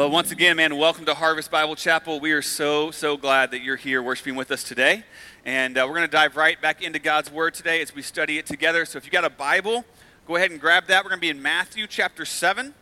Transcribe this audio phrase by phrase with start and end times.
[0.00, 2.20] Well, once again, man, welcome to Harvest Bible Chapel.
[2.20, 5.04] We are so, so glad that you're here worshiping with us today.
[5.44, 8.38] And uh, we're going to dive right back into God's Word today as we study
[8.38, 8.86] it together.
[8.86, 9.84] So if you got a Bible,
[10.26, 11.04] go ahead and grab that.
[11.04, 12.72] We're going to be in Matthew chapter 7.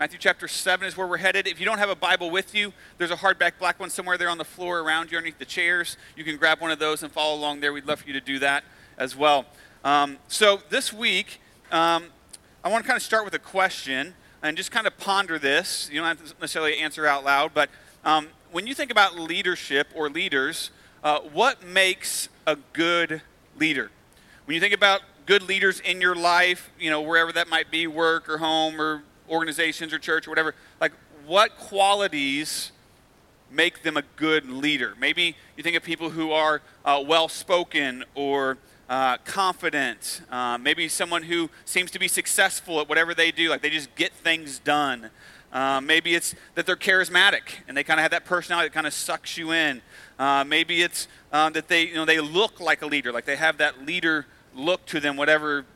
[0.00, 1.46] Matthew chapter 7 is where we're headed.
[1.46, 4.28] If you don't have a Bible with you, there's a hardback black one somewhere there
[4.28, 5.96] on the floor around you underneath the chairs.
[6.16, 7.72] You can grab one of those and follow along there.
[7.72, 8.64] We'd love for you to do that
[8.98, 9.46] as well.
[9.84, 12.06] Um, so this week, um,
[12.64, 14.14] I want to kind of start with a question
[14.44, 15.88] and just kind of ponder this.
[15.90, 17.70] You don't have to necessarily answer out loud, but
[18.04, 20.70] um, when you think about leadership or leaders,
[21.02, 23.22] uh, what makes a good
[23.58, 23.90] leader?
[24.44, 27.86] When you think about good leaders in your life, you know, wherever that might be,
[27.86, 30.92] work or home or organizations or church or whatever, like
[31.26, 32.70] what qualities
[33.50, 34.94] make them a good leader?
[35.00, 38.58] Maybe you think of people who are uh, well spoken or
[38.94, 43.60] uh, confident, uh, maybe someone who seems to be successful at whatever they do, like
[43.60, 45.10] they just get things done.
[45.52, 48.86] Uh, maybe it's that they're charismatic and they kind of have that personality that kind
[48.86, 49.82] of sucks you in.
[50.16, 53.34] Uh, maybe it's um, that they, you know, they look like a leader, like they
[53.34, 55.66] have that leader look to them, whatever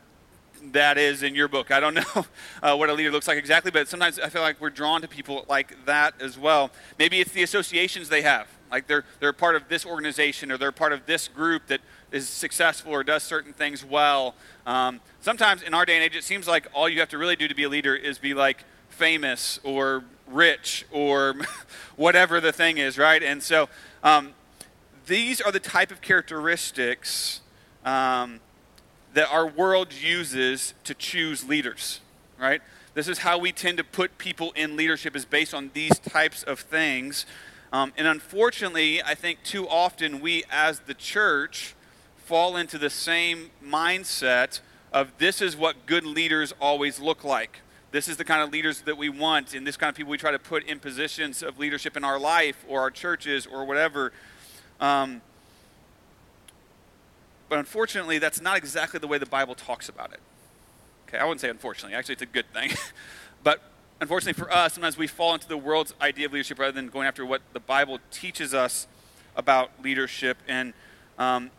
[0.72, 1.72] that is in your book.
[1.72, 2.26] I don't know
[2.62, 5.08] uh, what a leader looks like exactly, but sometimes I feel like we're drawn to
[5.08, 6.70] people like that as well.
[7.00, 8.46] Maybe it's the associations they have.
[8.70, 11.80] Like they're, they're part of this organization or they're part of this group that
[12.12, 14.34] is successful or does certain things well.
[14.66, 17.36] Um, sometimes in our day and age, it seems like all you have to really
[17.36, 21.34] do to be a leader is be like famous or rich or
[21.96, 23.22] whatever the thing is, right?
[23.22, 23.68] And so
[24.02, 24.34] um,
[25.06, 27.40] these are the type of characteristics
[27.84, 28.40] um,
[29.14, 32.00] that our world uses to choose leaders,
[32.38, 32.60] right?
[32.94, 36.42] This is how we tend to put people in leadership is based on these types
[36.42, 37.26] of things.
[37.72, 41.74] Um, and unfortunately, I think too often we as the church
[42.28, 44.60] fall into the same mindset
[44.92, 47.60] of this is what good leaders always look like.
[47.90, 50.18] This is the kind of leaders that we want, and this kind of people we
[50.18, 54.12] try to put in positions of leadership in our life or our churches or whatever.
[54.78, 55.22] Um,
[57.48, 60.20] but unfortunately, that's not exactly the way the Bible talks about it.
[61.08, 61.96] Okay, I wouldn't say unfortunately.
[61.96, 62.72] Actually, it's a good thing.
[63.42, 63.62] but
[64.02, 67.08] unfortunately for us, sometimes we fall into the world's idea of leadership rather than going
[67.08, 68.86] after what the Bible teaches us
[69.34, 70.36] about leadership.
[70.46, 70.74] And
[71.18, 71.50] um,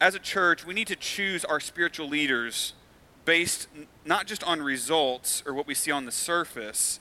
[0.00, 2.74] as a church, we need to choose our spiritual leaders
[3.24, 3.68] based
[4.04, 7.00] not just on results or what we see on the surface,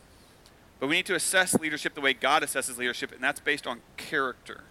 [0.79, 3.81] but we need to assess leadership the way God assesses leadership, and that's based on
[3.97, 4.63] character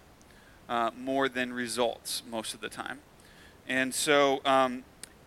[0.67, 2.99] uh, more than results most of the time.
[3.67, 4.83] And so um,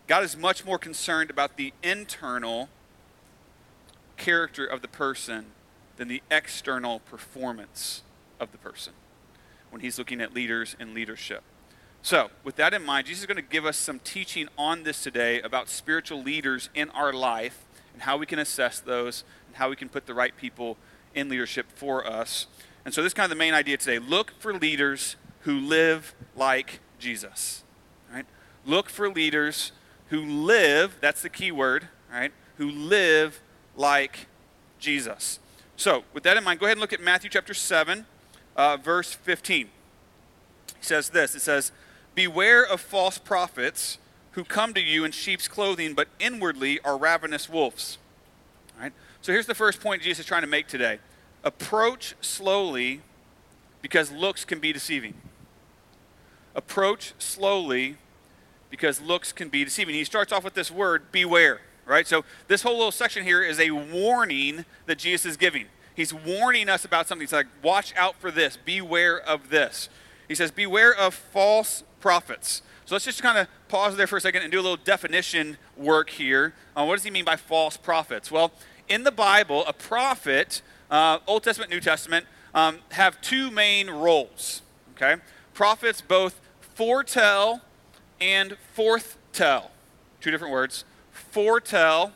[0.07, 2.69] God is much more concerned about the internal
[4.17, 5.47] character of the person
[5.97, 8.03] than the external performance
[8.39, 8.93] of the person
[9.69, 11.43] when he's looking at leaders and leadership.
[12.01, 15.03] So, with that in mind, Jesus is going to give us some teaching on this
[15.03, 19.69] today about spiritual leaders in our life and how we can assess those and how
[19.69, 20.77] we can put the right people
[21.13, 22.47] in leadership for us.
[22.85, 23.99] And so, this is kind of the main idea today.
[23.99, 27.63] Look for leaders who live like Jesus.
[28.11, 28.25] Right?
[28.65, 29.73] Look for leaders
[30.09, 32.31] who live, that's the key word, right?
[32.57, 33.41] Who live
[33.75, 34.27] like
[34.79, 35.39] Jesus.
[35.75, 38.05] So, with that in mind, go ahead and look at Matthew chapter 7,
[38.55, 39.67] uh, verse 15.
[40.77, 41.71] He says this It says,
[42.15, 43.97] Beware of false prophets
[44.31, 47.97] who come to you in sheep's clothing, but inwardly are ravenous wolves.
[48.75, 48.93] All right?
[49.21, 50.99] So here's the first point Jesus is trying to make today
[51.43, 53.01] approach slowly
[53.81, 55.13] because looks can be deceiving.
[56.55, 57.97] Approach slowly
[58.69, 59.95] because looks can be deceiving.
[59.95, 62.07] He starts off with this word, beware, right?
[62.07, 65.65] So this whole little section here is a warning that Jesus is giving.
[65.95, 67.23] He's warning us about something.
[67.23, 69.89] He's like, watch out for this, beware of this.
[70.27, 72.61] He says, beware of false prophets.
[72.85, 75.57] So let's just kind of pause there for a second and do a little definition
[75.77, 76.53] work here.
[76.75, 78.31] Uh, what does he mean by false prophets?
[78.31, 78.51] Well,
[78.87, 84.63] in the Bible, a prophet, uh, Old Testament, New Testament, um, have two main roles.
[84.95, 85.21] Okay,
[85.53, 86.41] prophets both
[86.73, 87.61] foretell
[88.19, 89.67] and forthtell.
[90.19, 92.13] Two different words: foretell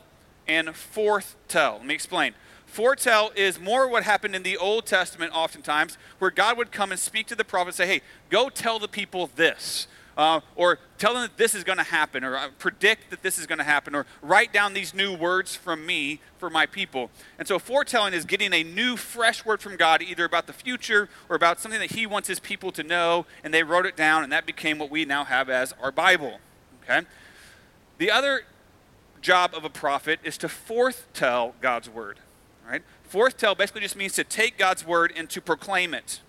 [0.48, 1.78] and forthtell.
[1.78, 2.34] Let me explain.
[2.74, 6.98] Foretell is more what happened in the Old Testament, oftentimes, where God would come and
[6.98, 8.00] speak to the prophet and say, Hey,
[8.30, 9.86] go tell the people this.
[10.16, 13.38] Uh, or tell them that this is going to happen, or uh, predict that this
[13.38, 17.10] is going to happen, or write down these new words from me for my people.
[17.36, 21.08] And so, foretelling is getting a new, fresh word from God, either about the future
[21.28, 24.22] or about something that He wants His people to know, and they wrote it down,
[24.22, 26.38] and that became what we now have as our Bible.
[26.84, 27.06] Okay?
[27.98, 28.42] The other
[29.20, 32.18] job of a prophet is to foretell God's word
[32.68, 32.82] right?
[33.10, 36.20] Forthtell basically just means to take God's word and to proclaim it,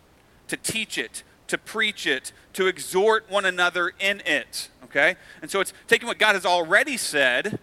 [0.47, 5.15] to teach it, to preach it, to exhort one another in it, okay?
[5.41, 7.59] And so it's taking what God has already said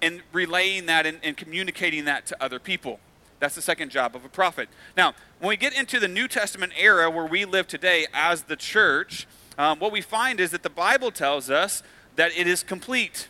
[0.00, 2.98] and relaying that and, and communicating that to other people.
[3.38, 4.68] That's the second job of a prophet.
[4.96, 8.56] Now, when we get into the New Testament era where we live today as the
[8.56, 9.26] church,
[9.58, 11.82] um, what we find is that the Bible tells us
[12.16, 13.28] that it is complete.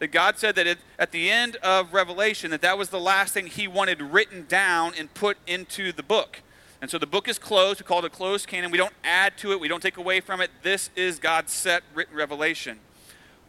[0.00, 3.32] That God said that it, at the end of Revelation, that that was the last
[3.32, 6.40] thing He wanted written down and put into the book.
[6.80, 7.80] And so the book is closed.
[7.80, 8.70] We call it a closed canon.
[8.70, 10.50] We don't add to it, we don't take away from it.
[10.62, 12.80] This is God's set written revelation.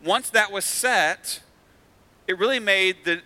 [0.04, 1.42] Once that was set,
[2.28, 3.22] it really made the,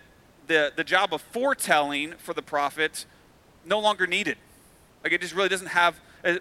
[0.46, 3.06] the, the job of foretelling for the prophet
[3.64, 4.38] no longer needed.
[5.02, 5.96] Like it just really doesn't have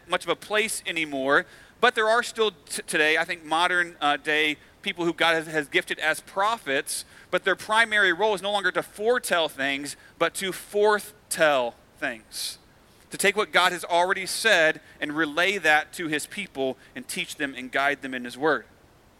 [0.08, 1.46] much of a place anymore.
[1.82, 5.48] But there are still t- today, I think, modern uh, day people who God has,
[5.48, 10.36] has gifted as prophets, but their primary role is no longer to foretell things, but
[10.36, 12.60] to forthtell things.
[13.10, 17.36] To take what God has already said and relay that to his people and teach
[17.36, 18.66] them and guide them in his word.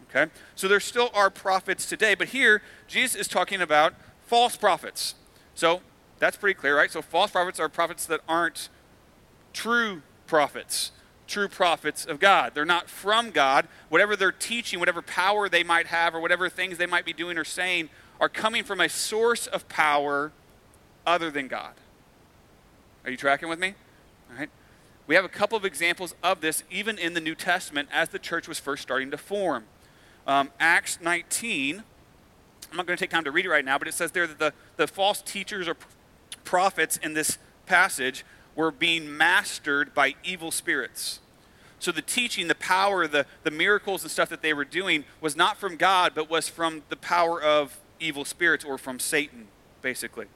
[0.08, 0.30] Okay?
[0.54, 5.16] So there still are prophets today, but here Jesus is talking about false prophets.
[5.56, 5.80] So
[6.20, 6.92] that's pretty clear, right?
[6.92, 8.68] So false prophets are prophets that aren't
[9.52, 10.92] true prophets,
[11.26, 12.52] true prophets of God.
[12.54, 13.66] They're not from God.
[13.88, 17.38] Whatever they're teaching, whatever power they might have, or whatever things they might be doing
[17.38, 17.88] or saying,
[18.20, 20.32] are coming from a source of power
[21.06, 21.74] other than God.
[23.04, 23.74] Are you tracking with me?
[24.30, 24.50] All right.
[25.06, 28.18] We have a couple of examples of this even in the New Testament as the
[28.18, 29.64] church was first starting to form.
[30.26, 31.84] Um, Acts 19
[32.70, 34.26] I'm not going to take time to read it right now, but it says there
[34.26, 35.76] that the, the false teachers or
[36.44, 38.24] prophets in this passage
[38.56, 41.20] were being mastered by evil spirits.
[41.78, 45.36] So the teaching, the power, the, the miracles and stuff that they were doing was
[45.36, 49.46] not from God, but was from the power of evil spirits or from Satan,
[49.82, 50.26] basically.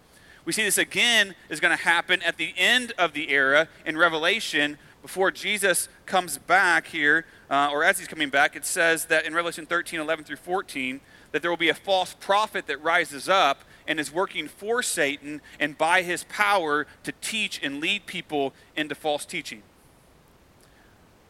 [0.45, 3.97] We see this again is going to happen at the end of the era in
[3.97, 8.55] Revelation before Jesus comes back here, uh, or as he's coming back.
[8.55, 11.01] It says that in Revelation 13, 11 through 14,
[11.33, 15.43] that there will be a false prophet that rises up and is working for Satan
[15.59, 19.65] and by his power to teach and lead people into false teaching.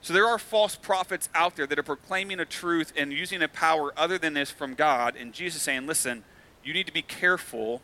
[0.03, 3.49] So there are false prophets out there that are proclaiming a truth and using a
[3.49, 5.17] power other than this from God.
[5.17, 6.23] And Jesus saying, listen,
[6.62, 7.81] you need to be careful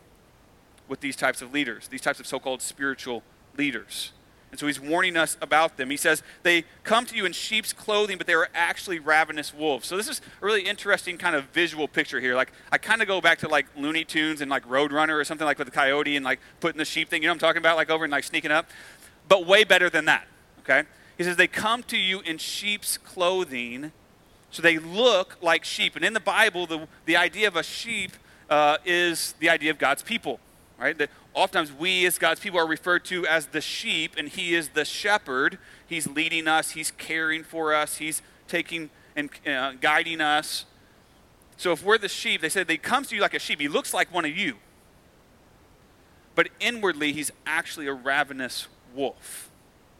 [0.87, 3.23] with these types of leaders, these types of so called spiritual
[3.57, 4.13] leaders.
[4.49, 5.89] And so he's warning us about them.
[5.89, 9.87] He says, They come to you in sheep's clothing, but they are actually ravenous wolves.
[9.87, 12.33] So this is a really interesting kind of visual picture here.
[12.33, 15.45] Like, I kind of go back to like Looney Tunes and like Roadrunner or something
[15.45, 17.59] like with the coyote and like putting the sheep thing, you know what I'm talking
[17.59, 17.75] about?
[17.75, 18.69] Like over and like sneaking up.
[19.27, 20.25] But way better than that,
[20.59, 20.83] okay?
[21.17, 23.91] He says, They come to you in sheep's clothing,
[24.49, 25.97] so they look like sheep.
[25.97, 28.13] And in the Bible, the, the idea of a sheep
[28.49, 30.39] uh, is the idea of God's people
[30.77, 30.97] right?
[30.97, 34.69] That oftentimes we as God's people are referred to as the sheep, and He is
[34.69, 35.59] the shepherd.
[35.85, 40.65] He's leading us, He's caring for us, He's taking and uh, guiding us.
[41.55, 43.61] So if we're the sheep, they said He comes to you like a sheep.
[43.61, 44.55] He looks like one of you.
[46.35, 49.49] But inwardly, he's actually a ravenous wolf,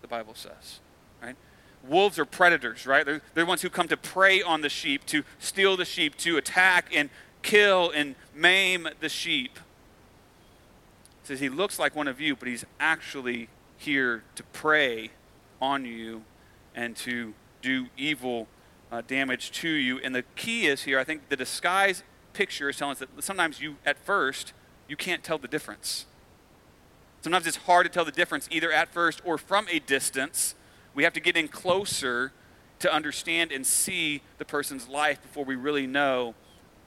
[0.01, 0.79] the Bible says.
[1.19, 1.35] Right?
[1.83, 3.03] Wolves are predators, right?
[3.05, 6.15] They're, they're the ones who come to prey on the sheep, to steal the sheep,
[6.17, 7.09] to attack and
[7.41, 9.57] kill and maim the sheep
[11.27, 15.11] says he looks like one of you, but he's actually here to prey
[15.61, 16.23] on you
[16.73, 18.47] and to do evil
[18.91, 19.99] uh, damage to you.
[19.99, 22.03] And the key is here, I think the disguise
[22.33, 24.53] picture is telling us that sometimes you, at first,
[24.87, 26.05] you can't tell the difference.
[27.21, 30.55] Sometimes it's hard to tell the difference either at first or from a distance.
[30.93, 32.31] We have to get in closer
[32.79, 36.35] to understand and see the person's life before we really know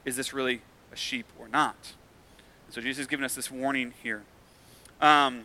[0.03, 1.93] is this really a sheep or not.
[2.71, 4.23] So Jesus has given us this warning here.
[5.01, 5.43] Um,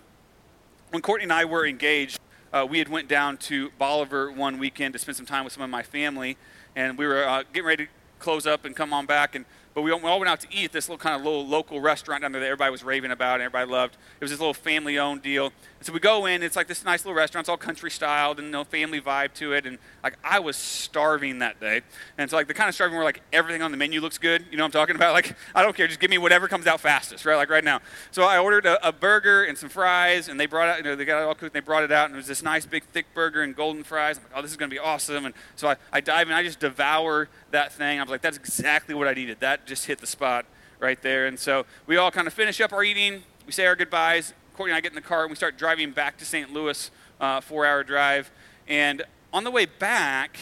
[0.90, 2.20] when Courtney and I were engaged,
[2.52, 5.64] uh, we had went down to Bolivar one weekend to spend some time with some
[5.64, 6.36] of my family,
[6.76, 9.34] and we were uh, getting ready to close up and come on back.
[9.34, 11.80] And but we all went out to eat at this little kind of little local
[11.80, 13.96] restaurant down there that everybody was raving about and everybody loved.
[14.20, 15.52] It was this little family-owned deal.
[15.86, 16.42] So we go in.
[16.42, 17.44] It's like this nice little restaurant.
[17.44, 19.66] It's all country styled and no family vibe to it.
[19.66, 21.82] And like I was starving that day.
[22.18, 24.46] And so like the kind of starving where like everything on the menu looks good.
[24.50, 25.06] You know what I'm talking about?
[25.16, 25.86] Like I don't care.
[25.86, 27.36] Just give me whatever comes out fastest, right?
[27.36, 27.80] Like right now.
[28.10, 30.78] So I ordered a, a burger and some fries, and they brought out.
[30.78, 31.54] You know, they got it all cooked.
[31.54, 33.84] And they brought it out, and it was this nice big thick burger and golden
[33.84, 34.18] fries.
[34.18, 35.24] I'm like, oh, this is gonna be awesome.
[35.24, 36.34] And so I, I dive in.
[36.34, 38.00] I just devour that thing.
[38.00, 39.38] I was like, that's exactly what I needed.
[39.38, 40.44] That just hit the spot
[40.80, 41.26] right there.
[41.26, 43.22] And so we all kind of finish up our eating.
[43.46, 44.34] We say our goodbyes.
[44.56, 46.50] Courtney and I get in the car and we start driving back to St.
[46.50, 48.30] Louis, uh, four hour drive.
[48.66, 50.38] And on the way back,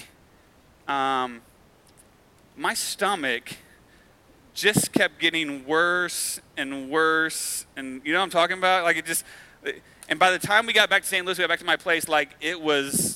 [0.87, 1.43] um,
[2.57, 3.57] my stomach
[4.55, 7.67] just kept getting worse and worse.
[7.77, 8.85] And you know what I'm talking about?
[8.85, 9.25] Like it just,
[10.09, 11.27] and by the time we got back to St.
[11.27, 13.14] Louis, we got back to my place, like it was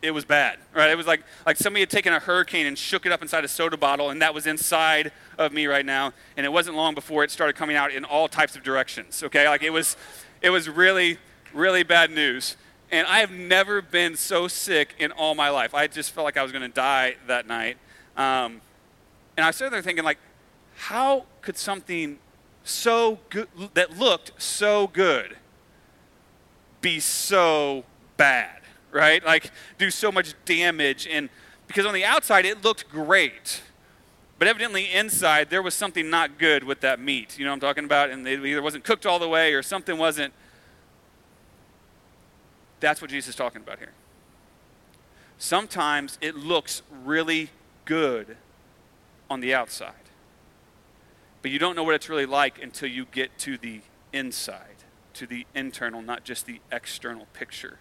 [0.00, 0.90] it was bad, right?
[0.90, 3.48] It was like, like somebody had taken a hurricane and shook it up inside a
[3.48, 6.12] soda bottle, and that was inside of me right now.
[6.36, 9.48] And it wasn't long before it started coming out in all types of directions, okay?
[9.48, 9.96] Like it was,
[10.40, 11.18] It was really,
[11.52, 12.56] really bad news.
[12.90, 15.74] And I have never been so sick in all my life.
[15.74, 17.76] I just felt like I was going to die that night.
[18.16, 18.60] Um,
[19.36, 20.18] and I started there thinking, like,
[20.76, 22.18] how could something
[22.62, 25.36] so good that looked so good
[26.80, 27.84] be so
[28.16, 28.57] bad,
[28.90, 29.24] right?
[29.24, 31.06] Like, do so much damage.
[31.06, 31.28] And
[31.66, 33.62] because on the outside it looked great,
[34.38, 37.38] but evidently inside there was something not good with that meat.
[37.38, 38.10] You know what I'm talking about?
[38.10, 40.32] And it either wasn't cooked all the way or something wasn't
[42.80, 43.92] that's what Jesus is talking about here.
[45.38, 47.50] Sometimes it looks really
[47.84, 48.36] good
[49.30, 49.92] on the outside,
[51.42, 53.80] but you don't know what it's really like until you get to the
[54.12, 57.78] inside, to the internal, not just the external picture.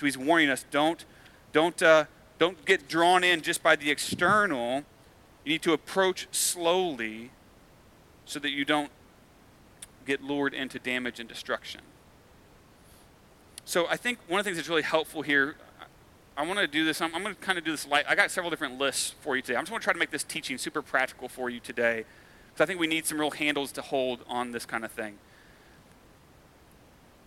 [0.00, 1.04] So he's warning us: don't,
[1.52, 2.06] don't, uh,
[2.38, 4.84] don't get drawn in just by the external.
[5.44, 7.32] You need to approach slowly,
[8.24, 8.90] so that you don't
[10.06, 11.82] get lured into damage and destruction.
[13.66, 15.56] So I think one of the things that's really helpful here,
[16.34, 17.02] I want to do this.
[17.02, 18.06] I'm, I'm going to kind of do this light.
[18.08, 19.56] I got several different lists for you today.
[19.56, 22.06] I'm just going to try to make this teaching super practical for you today
[22.48, 25.18] because I think we need some real handles to hold on this kind of thing.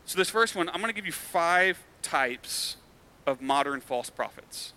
[0.05, 2.77] So this first one, I'm going to give you five types
[3.25, 4.73] of modern false prophets.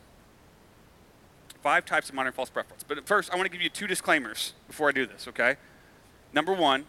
[1.63, 2.85] Five types of modern false prophets.
[2.87, 5.57] But first, I want to give you two disclaimers before I do this, okay?
[6.33, 6.87] Number one,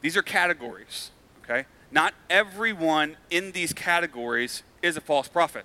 [0.00, 1.10] these are categories,
[1.42, 1.66] okay?
[1.90, 5.64] Not everyone in these categories is a false prophet.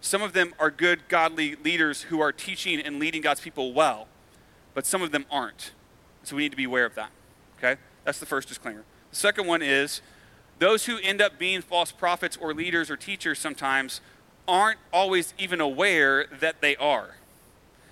[0.00, 4.08] Some of them are good, godly leaders who are teaching and leading God's people well,
[4.74, 5.72] but some of them aren't.
[6.24, 7.10] So we need to be aware of that.
[7.58, 7.80] Okay?
[8.04, 8.84] That's the first disclaimer.
[9.10, 10.00] The second one is
[10.62, 14.00] those who end up being false prophets or leaders or teachers sometimes
[14.46, 17.16] aren't always even aware that they are.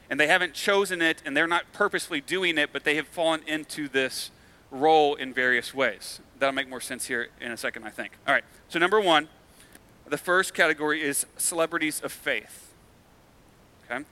[0.08, 3.40] And they haven't chosen it and they're not purposely doing it, but they have fallen
[3.46, 4.30] into this
[4.70, 6.20] role in various ways.
[6.38, 8.12] That'll make more sense here in a second, I think.
[8.26, 9.28] All right, so number one,
[10.08, 12.72] the first category is celebrities of faith.
[13.90, 14.04] Okay?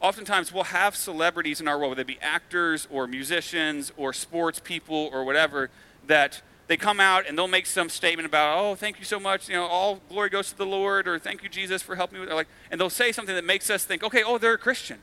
[0.00, 4.58] Oftentimes, we'll have celebrities in our world, whether they be actors or musicians or sports
[4.58, 5.70] people or whatever,
[6.08, 6.42] that
[6.72, 9.54] they come out and they'll make some statement about, oh, thank you so much, you
[9.54, 12.30] know, all glory goes to the Lord, or thank you, Jesus, for helping me with
[12.30, 12.34] it.
[12.34, 15.00] Like, and they'll say something that makes us think, okay, oh, they're a Christian.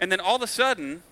[0.00, 1.04] And then all of a sudden,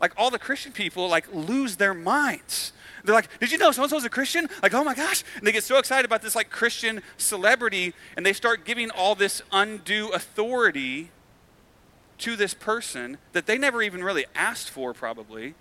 [0.00, 2.72] like all the Christian people like lose their minds.
[3.04, 4.48] They're like, did you know so and so's a Christian?
[4.62, 5.22] Like, oh my gosh.
[5.36, 9.14] And they get so excited about this like Christian celebrity and they start giving all
[9.14, 11.10] this undue authority
[12.16, 15.52] to this person that they never even really asked for, probably.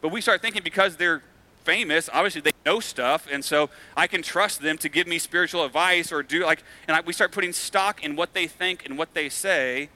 [0.00, 1.22] But we start thinking because they're
[1.64, 5.64] famous, obviously they know stuff, and so I can trust them to give me spiritual
[5.64, 8.98] advice or do like, and I, we start putting stock in what they think and
[8.98, 9.88] what they say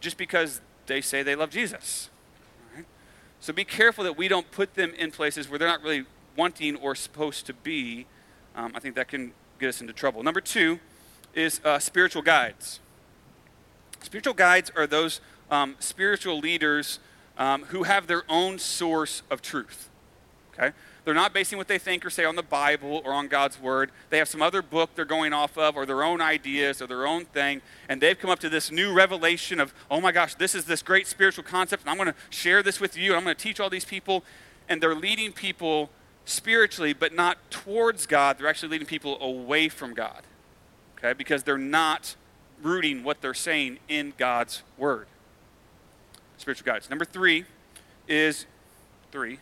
[0.00, 2.10] just because they say they love Jesus.
[3.40, 6.04] So be careful that we don't put them in places where they're not really
[6.36, 8.06] wanting or supposed to be.
[8.56, 10.22] Um, I think that can get us into trouble.
[10.22, 10.80] Number two
[11.34, 12.80] is uh, spiritual guides.
[14.02, 16.98] Spiritual guides are those um, spiritual leaders
[17.36, 19.88] um, who have their own source of truth.
[20.58, 20.74] Okay?
[21.04, 23.90] They're not basing what they think or say on the Bible or on God's Word.
[24.10, 27.06] They have some other book they're going off of or their own ideas or their
[27.06, 27.62] own thing.
[27.88, 30.82] And they've come up to this new revelation of, oh my gosh, this is this
[30.82, 31.84] great spiritual concept.
[31.84, 33.14] And I'm going to share this with you.
[33.14, 34.24] I'm going to teach all these people.
[34.68, 35.90] And they're leading people
[36.24, 38.38] spiritually, but not towards God.
[38.38, 40.22] They're actually leading people away from God.
[40.98, 41.12] Okay?
[41.12, 42.16] Because they're not
[42.62, 45.06] rooting what they're saying in God's Word.
[46.36, 46.90] Spiritual guides.
[46.90, 47.44] Number three
[48.08, 48.46] is
[49.10, 49.38] three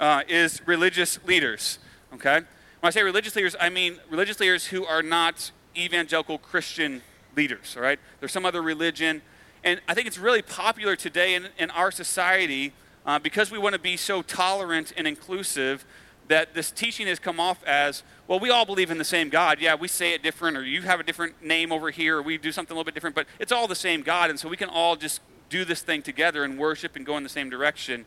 [0.00, 1.78] uh, is religious leaders.
[2.14, 2.40] Okay?
[2.80, 7.02] When I say religious leaders, I mean religious leaders who are not evangelical Christian
[7.36, 8.00] leaders, all right?
[8.18, 9.22] There's some other religion.
[9.62, 12.72] And I think it's really popular today in, in our society
[13.06, 15.84] uh, because we want to be so tolerant and inclusive
[16.28, 19.60] that this teaching has come off as well, we all believe in the same God.
[19.60, 22.38] Yeah, we say it different, or you have a different name over here, or we
[22.38, 24.30] do something a little bit different, but it's all the same God.
[24.30, 27.24] And so we can all just do this thing together and worship and go in
[27.24, 28.06] the same direction.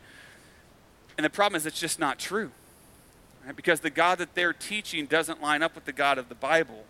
[1.16, 2.50] And the problem is, it's just not true.
[3.44, 3.54] Right?
[3.54, 6.84] Because the God that they're teaching doesn't line up with the God of the Bible.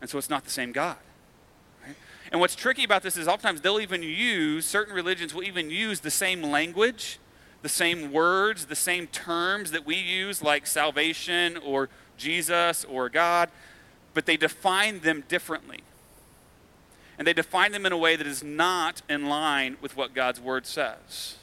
[0.00, 0.98] And so it's not the same God.
[1.86, 1.96] Right?
[2.30, 6.00] And what's tricky about this is oftentimes they'll even use, certain religions will even use
[6.00, 7.18] the same language,
[7.62, 11.88] the same words, the same terms that we use, like salvation or
[12.18, 13.48] Jesus or God,
[14.12, 15.80] but they define them differently.
[17.16, 20.40] And they define them in a way that is not in line with what God's
[20.40, 21.36] word says.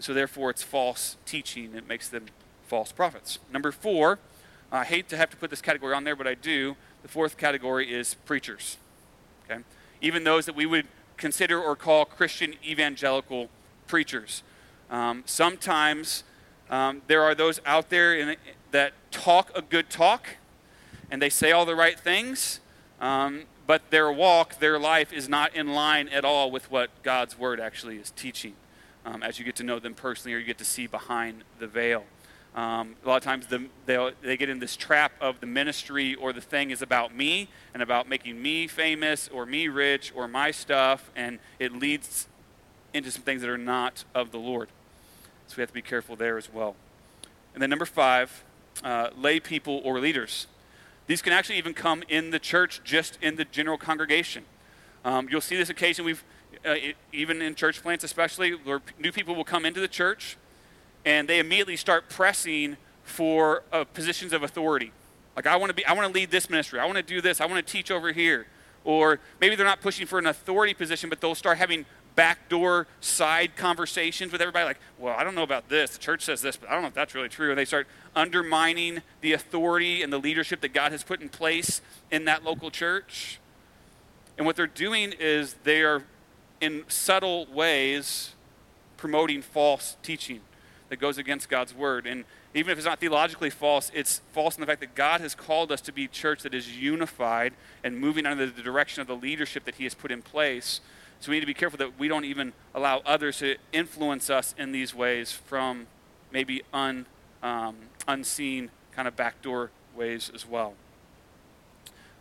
[0.00, 1.74] And so, therefore, it's false teaching.
[1.74, 2.24] It makes them
[2.66, 3.38] false prophets.
[3.52, 4.18] Number four,
[4.72, 6.76] I hate to have to put this category on there, but I do.
[7.02, 8.78] The fourth category is preachers.
[9.44, 9.60] Okay?
[10.00, 10.86] Even those that we would
[11.18, 13.50] consider or call Christian evangelical
[13.86, 14.42] preachers.
[14.90, 16.24] Um, sometimes
[16.70, 18.36] um, there are those out there in,
[18.70, 20.28] that talk a good talk
[21.10, 22.60] and they say all the right things,
[23.02, 27.38] um, but their walk, their life is not in line at all with what God's
[27.38, 28.54] word actually is teaching
[29.04, 31.66] um, as you get to know them personally or you get to see behind the
[31.66, 32.04] veil.
[32.54, 33.68] Um, a lot of times the,
[34.22, 37.82] they get in this trap of the ministry or the thing is about me and
[37.82, 42.26] about making me famous or me rich or my stuff, and it leads
[42.92, 44.68] into some things that are not of the Lord.
[45.46, 46.74] So we have to be careful there as well.
[47.54, 48.44] And then number five,
[48.82, 50.46] uh, lay people or leaders.
[51.06, 54.44] These can actually even come in the church, just in the general congregation.
[55.04, 56.04] Um, you'll see this occasion.
[56.04, 56.22] We've
[56.64, 56.74] uh,
[57.12, 60.36] even in church plants, especially, where new people will come into the church
[61.04, 64.92] and they immediately start pressing for uh, positions of authority.
[65.36, 66.78] Like I want to be, I want to lead this ministry.
[66.78, 67.40] I want to do this.
[67.40, 68.46] I want to teach over here.
[68.84, 73.56] Or maybe they're not pushing for an authority position, but they'll start having backdoor side
[73.56, 74.64] conversations with everybody.
[74.64, 75.92] Like, well, I don't know about this.
[75.92, 77.50] The church says this, but I don't know if that's really true.
[77.50, 81.80] And they start undermining the authority and the leadership that God has put in place
[82.10, 83.38] in that local church.
[84.36, 86.02] And what they're doing is they are,
[86.60, 88.34] in subtle ways,
[88.96, 90.40] promoting false teaching
[90.88, 92.06] that goes against God's word.
[92.06, 92.24] And
[92.54, 95.70] even if it's not theologically false, it's false in the fact that God has called
[95.72, 99.16] us to be a church that is unified and moving under the direction of the
[99.16, 100.80] leadership that He has put in place.
[101.20, 104.54] So we need to be careful that we don't even allow others to influence us
[104.58, 105.86] in these ways from
[106.32, 107.06] maybe un,
[107.42, 107.76] um,
[108.08, 110.74] unseen kind of backdoor ways as well.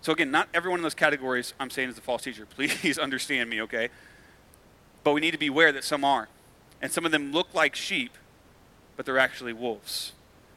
[0.02, 2.46] So again, not everyone in those categories I'm saying is a false teacher.
[2.50, 3.90] Please understand me, okay?
[5.04, 6.28] But we need to be aware that some are.
[6.82, 8.12] And some of them look like sheep,
[8.96, 10.14] but they're actually wolves.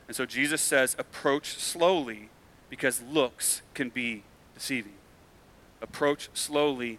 [0.07, 2.29] And so Jesus says, approach slowly
[2.69, 4.95] because looks can be deceiving.
[5.81, 6.99] Approach slowly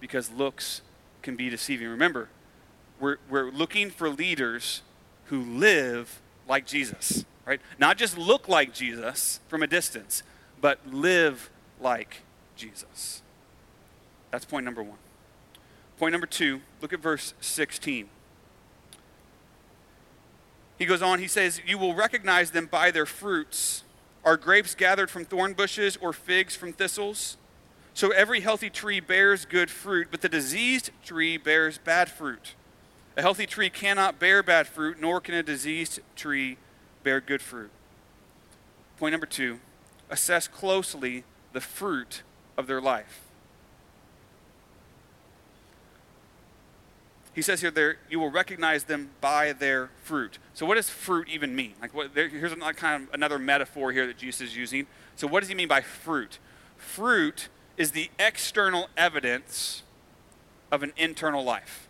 [0.00, 0.82] because looks
[1.22, 1.88] can be deceiving.
[1.88, 2.28] Remember,
[2.98, 4.82] we're, we're looking for leaders
[5.26, 7.60] who live like Jesus, right?
[7.78, 10.22] Not just look like Jesus from a distance,
[10.60, 12.22] but live like
[12.56, 13.22] Jesus.
[14.30, 14.98] That's point number one.
[15.98, 18.08] Point number two, look at verse 16.
[20.78, 23.84] He goes on, he says, You will recognize them by their fruits.
[24.24, 27.36] Are grapes gathered from thorn bushes or figs from thistles?
[27.94, 32.54] So every healthy tree bears good fruit, but the diseased tree bears bad fruit.
[33.16, 36.56] A healthy tree cannot bear bad fruit, nor can a diseased tree
[37.02, 37.70] bear good fruit.
[38.98, 39.60] Point number two
[40.08, 42.22] assess closely the fruit
[42.56, 43.21] of their life.
[47.34, 50.38] He says here, there you will recognize them by their fruit.
[50.52, 51.74] So, what does fruit even mean?
[51.80, 54.86] Like, what, there, here's kind of another metaphor here that Jesus is using.
[55.16, 56.38] So, what does he mean by fruit?
[56.76, 59.82] Fruit is the external evidence
[60.70, 61.88] of an internal life.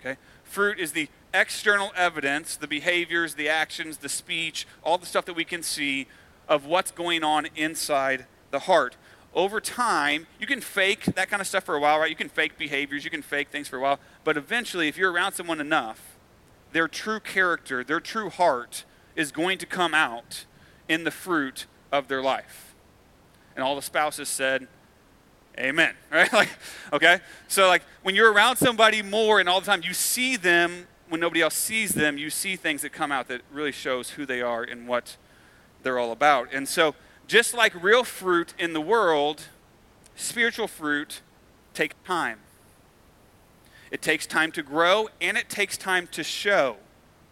[0.00, 5.26] Okay, fruit is the external evidence, the behaviors, the actions, the speech, all the stuff
[5.26, 6.06] that we can see
[6.48, 8.96] of what's going on inside the heart
[9.34, 12.10] over time, you can fake that kind of stuff for a while, right?
[12.10, 15.12] You can fake behaviors, you can fake things for a while, but eventually, if you're
[15.12, 16.16] around someone enough,
[16.72, 18.84] their true character, their true heart
[19.16, 20.44] is going to come out
[20.88, 22.74] in the fruit of their life.
[23.54, 24.68] And all the spouses said,
[25.58, 25.94] Amen.
[26.10, 26.32] Right?
[26.32, 26.48] Like,
[26.92, 27.20] okay?
[27.48, 31.20] So, like, when you're around somebody more and all the time you see them when
[31.20, 34.40] nobody else sees them, you see things that come out that really shows who they
[34.40, 35.16] are and what
[35.82, 36.48] they're all about.
[36.52, 36.94] And so,
[37.26, 39.42] just like real fruit in the world,
[40.16, 41.20] spiritual fruit
[41.74, 42.38] takes time.
[43.90, 46.76] It takes time to grow and it takes time to show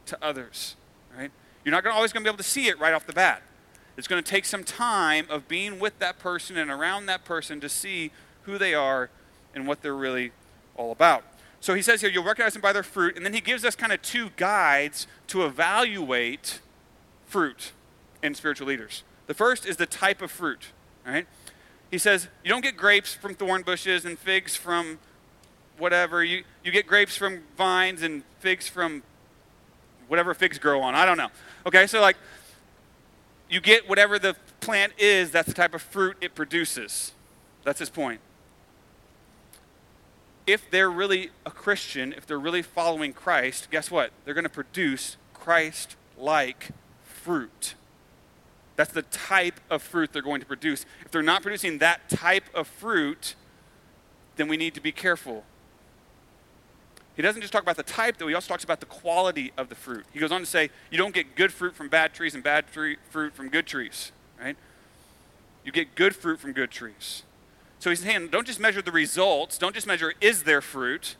[0.07, 0.77] to others,
[1.17, 1.31] right?
[1.65, 3.43] You're not always going to be able to see it right off the bat.
[3.97, 7.61] It's going to take some time of being with that person and around that person
[7.61, 8.11] to see
[8.43, 9.11] who they are
[9.55, 10.33] and what they're really
[10.77, 11.25] all about.
[11.61, 13.77] So he says here, you'll recognize them by their fruit, and then he gives us
[13.77, 16.61] kind of two guides to evaluate
[17.27, 17.73] fruit
[18.23, 19.03] in spiritual leaders.
[19.31, 20.73] The first is the type of fruit.
[21.07, 21.25] Right?
[21.89, 24.99] He says, you don't get grapes from thorn bushes and figs from
[25.79, 26.25] whatever.
[26.25, 29.05] You, you get grapes from vines and figs from
[30.09, 30.97] whatever figs grow on.
[30.97, 31.29] I don't know.
[31.65, 32.17] Okay, so like
[33.49, 37.13] you get whatever the plant is, that's the type of fruit it produces.
[37.63, 38.19] That's his point.
[40.45, 44.11] If they're really a Christian, if they're really following Christ, guess what?
[44.25, 46.71] They're going to produce Christ like
[47.05, 47.75] fruit.
[48.81, 50.87] That's the type of fruit they're going to produce.
[51.05, 53.35] If they're not producing that type of fruit,
[54.37, 55.45] then we need to be careful.
[57.15, 59.69] He doesn't just talk about the type, though, he also talks about the quality of
[59.69, 60.07] the fruit.
[60.15, 62.73] He goes on to say, you don't get good fruit from bad trees and bad
[62.73, 64.57] tree, fruit from good trees, right?
[65.63, 67.25] You get good fruit from good trees.
[67.81, 71.17] So he's saying, don't just measure the results, don't just measure is there fruit,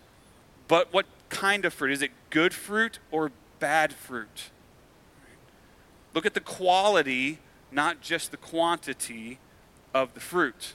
[0.67, 1.93] but what kind of fruit?
[1.93, 4.49] Is it good fruit or bad fruit?
[6.15, 7.39] Look at the quality,
[7.73, 9.39] not just the quantity
[9.95, 10.75] of the fruit.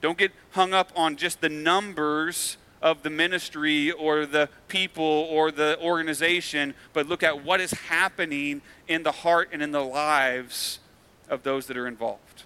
[0.00, 5.50] Don't get hung up on just the numbers of the ministry or the people or
[5.52, 10.80] the organization, but look at what is happening in the heart and in the lives
[11.28, 12.42] of those that are involved.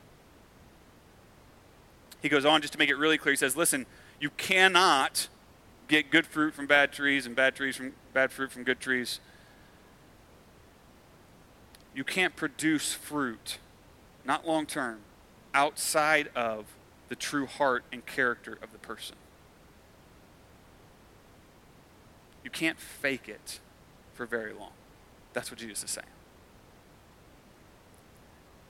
[2.20, 3.32] He goes on just to make it really clear.
[3.32, 3.86] He says, Listen,
[4.20, 5.28] you cannot
[5.88, 9.20] get good fruit from bad trees and bad trees from bad fruit from good trees.
[11.94, 13.58] You can't produce fruit,
[14.26, 14.98] not long term,
[15.54, 16.66] outside of
[17.08, 19.16] the true heart and character of the person.
[22.44, 23.60] You can't fake it
[24.14, 24.72] for very long.
[25.32, 26.06] That's what Jesus is saying.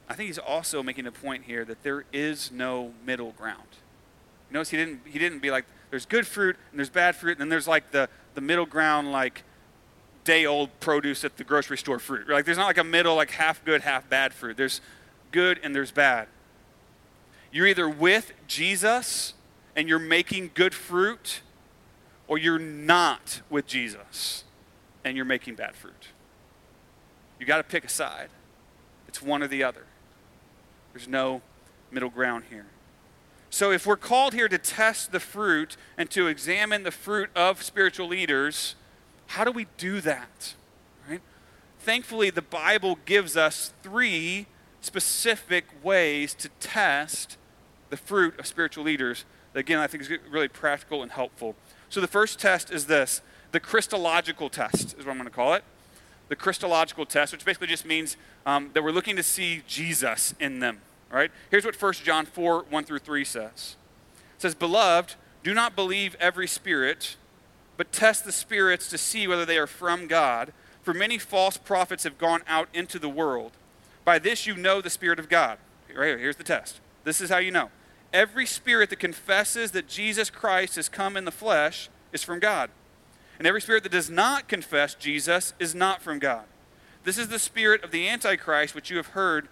[0.08, 3.68] I think he's also making a point here that there is no middle ground.
[4.50, 7.40] notice he didn't, he didn't be like, there's good fruit and there's bad fruit, and
[7.40, 9.42] then there's like the, the middle ground, like
[10.24, 12.28] day old produce at the grocery store fruit.
[12.28, 14.56] Like there's not like a middle, like half good, half bad fruit.
[14.56, 14.80] There's
[15.36, 16.28] good and there's bad.
[17.52, 19.34] You're either with Jesus
[19.76, 21.42] and you're making good fruit,
[22.26, 24.44] or you're not with Jesus
[25.04, 26.08] and you're making bad fruit.
[27.38, 28.30] You got to pick a side.
[29.08, 29.84] It's one or the other.
[30.94, 31.42] There's no
[31.90, 32.66] middle ground here.
[33.50, 37.62] So, if we're called here to test the fruit and to examine the fruit of
[37.62, 38.74] spiritual leaders,
[39.26, 40.54] how do we do that?
[41.08, 41.20] Right?
[41.78, 44.46] Thankfully, the Bible gives us three
[44.86, 47.36] specific ways to test
[47.90, 51.54] the fruit of spiritual leaders that, again, I think is really practical and helpful.
[51.88, 53.20] So the first test is this
[53.52, 55.64] the Christological test, is what I'm going to call it.
[56.28, 60.60] The Christological test, which basically just means um, that we're looking to see Jesus in
[60.60, 60.80] them.
[61.10, 61.30] Right?
[61.50, 63.76] Here's what 1 John 4 1 through 3 says
[64.34, 67.16] It says, Beloved, do not believe every spirit,
[67.76, 70.52] but test the spirits to see whether they are from God.
[70.82, 73.52] For many false prophets have gone out into the world.
[74.06, 75.58] By this you know the Spirit of God.
[75.94, 76.80] Right here, here's the test.
[77.02, 77.70] This is how you know.
[78.12, 82.70] Every spirit that confesses that Jesus Christ has come in the flesh is from God.
[83.38, 86.44] And every spirit that does not confess Jesus is not from God.
[87.02, 89.48] This is the spirit of the Antichrist, which you have heard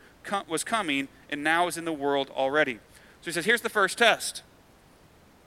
[0.48, 2.74] was coming and now is in the world already.
[3.20, 4.42] So he says, here's the first test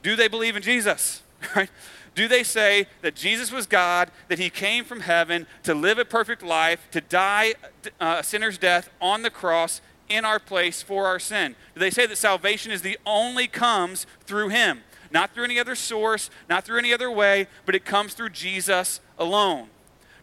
[0.03, 1.21] Do they believe in Jesus?
[1.55, 1.69] Right?
[2.15, 6.05] Do they say that Jesus was God, that he came from heaven to live a
[6.05, 7.53] perfect life, to die
[7.99, 11.55] uh, a sinner's death on the cross, in our place for our sin?
[11.73, 14.81] Do they say that salvation is the only comes through him?
[15.11, 18.99] Not through any other source, not through any other way, but it comes through Jesus
[19.17, 19.67] alone.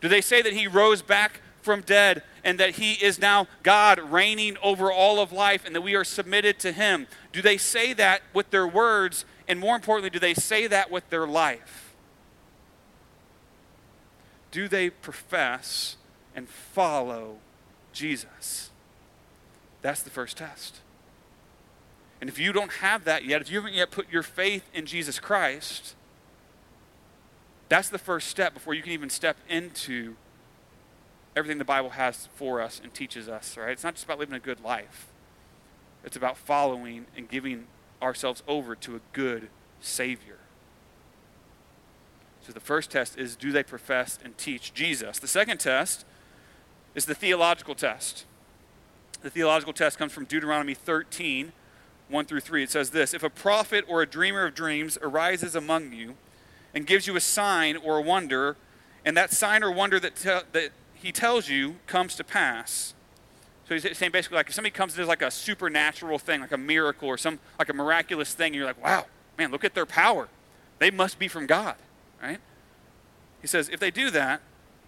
[0.00, 3.98] Do they say that he rose back from dead and that he is now God
[3.98, 7.06] reigning over all of life and that we are submitted to him?
[7.32, 9.24] Do they say that with their words?
[9.46, 11.94] And more importantly, do they say that with their life?
[14.50, 15.96] Do they profess
[16.34, 17.38] and follow
[17.92, 18.70] Jesus?
[19.82, 20.80] That's the first test.
[22.20, 24.86] And if you don't have that yet, if you haven't yet put your faith in
[24.86, 25.94] Jesus Christ,
[27.68, 30.14] that's the first step before you can even step into
[31.36, 33.72] everything the Bible has for us and teaches us, right?
[33.72, 35.08] It's not just about living a good life.
[36.04, 37.66] It's about following and giving
[38.02, 39.48] ourselves over to a good
[39.80, 40.38] Savior.
[42.42, 45.18] So the first test is do they profess and teach Jesus?
[45.18, 46.04] The second test
[46.94, 48.26] is the theological test.
[49.22, 51.52] The theological test comes from Deuteronomy 13,
[52.08, 52.62] 1 through 3.
[52.64, 56.16] It says this If a prophet or a dreamer of dreams arises among you
[56.74, 58.56] and gives you a sign or a wonder,
[59.04, 62.94] and that sign or wonder that, te- that he tells you comes to pass.
[63.68, 66.52] So he's saying basically like if somebody comes and does like a supernatural thing, like
[66.52, 69.06] a miracle or some like a miraculous thing, and you're like, wow,
[69.38, 70.28] man, look at their power.
[70.78, 71.76] They must be from God,
[72.22, 72.40] right?
[73.40, 74.40] He says, if they do that,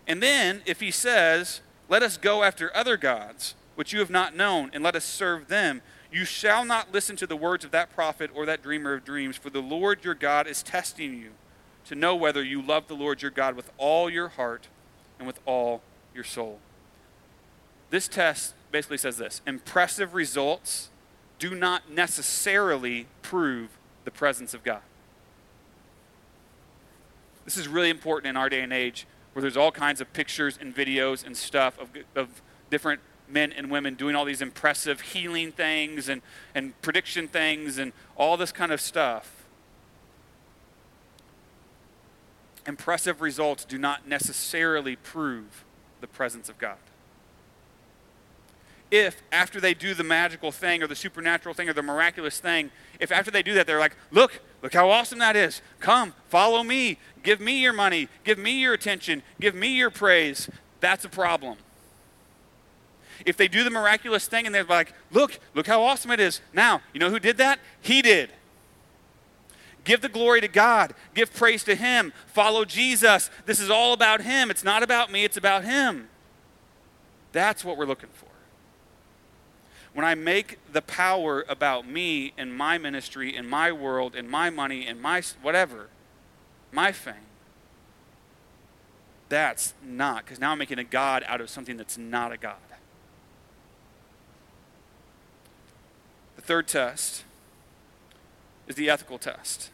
[0.06, 4.34] and then if he says, let us go after other gods which you have not
[4.34, 5.82] known, and let us serve them.
[6.10, 9.36] You shall not listen to the words of that prophet or that dreamer of dreams,
[9.36, 11.32] for the Lord your God is testing you
[11.84, 14.68] to know whether you love the Lord your God with all your heart
[15.18, 15.82] and with all
[16.14, 16.58] your soul.
[17.90, 20.90] This test basically says this impressive results
[21.38, 23.70] do not necessarily prove
[24.04, 24.82] the presence of God.
[27.46, 30.58] This is really important in our day and age where there's all kinds of pictures
[30.60, 35.52] and videos and stuff of, of different men and women doing all these impressive healing
[35.52, 36.20] things and,
[36.54, 39.46] and prediction things and all this kind of stuff.
[42.66, 45.64] Impressive results do not necessarily prove
[46.02, 46.76] the presence of God.
[48.90, 52.70] If after they do the magical thing or the supernatural thing or the miraculous thing,
[53.00, 55.60] if after they do that they're like, look, look how awesome that is.
[55.80, 56.98] Come, follow me.
[57.22, 58.08] Give me your money.
[58.22, 59.22] Give me your attention.
[59.40, 60.48] Give me your praise.
[60.80, 61.56] That's a problem
[63.24, 66.40] If they do the miraculous thing and they're like, look, look how awesome it is.
[66.52, 67.58] Now, you know who did that?
[67.80, 68.30] He did.
[69.84, 70.94] Give the glory to God.
[71.14, 72.12] Give praise to Him.
[72.26, 73.30] Follow Jesus.
[73.46, 74.50] This is all about Him.
[74.50, 76.08] It's not about me, it's about Him.
[77.32, 78.26] That's what we're looking for.
[79.96, 84.50] When I make the power about me and my ministry and my world and my
[84.50, 85.88] money and my whatever,
[86.70, 87.14] my fame,
[89.30, 92.56] that's not, because now I'm making a God out of something that's not a God.
[96.36, 97.24] The third test
[98.66, 99.70] is the ethical test.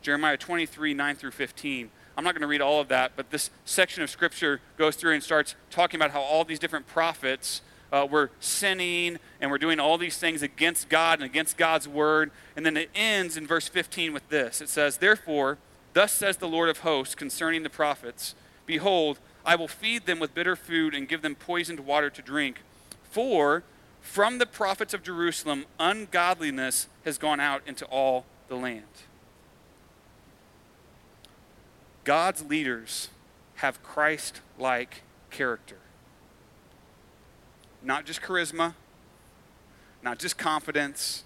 [0.00, 1.92] Jeremiah 23, 9 through 15.
[2.16, 5.14] I'm not going to read all of that, but this section of Scripture goes through
[5.14, 9.78] and starts talking about how all these different prophets uh, were sinning and we're doing
[9.78, 12.30] all these things against God and against God's word.
[12.56, 15.58] And then it ends in verse 15 with this it says, Therefore,
[15.92, 20.34] thus says the Lord of hosts concerning the prophets Behold, I will feed them with
[20.34, 22.60] bitter food and give them poisoned water to drink.
[23.02, 23.64] For
[24.00, 28.84] from the prophets of Jerusalem, ungodliness has gone out into all the land.
[32.04, 33.08] God's leaders
[33.56, 35.81] have Christ like character.
[37.84, 38.74] Not just charisma,
[40.02, 41.24] not just confidence,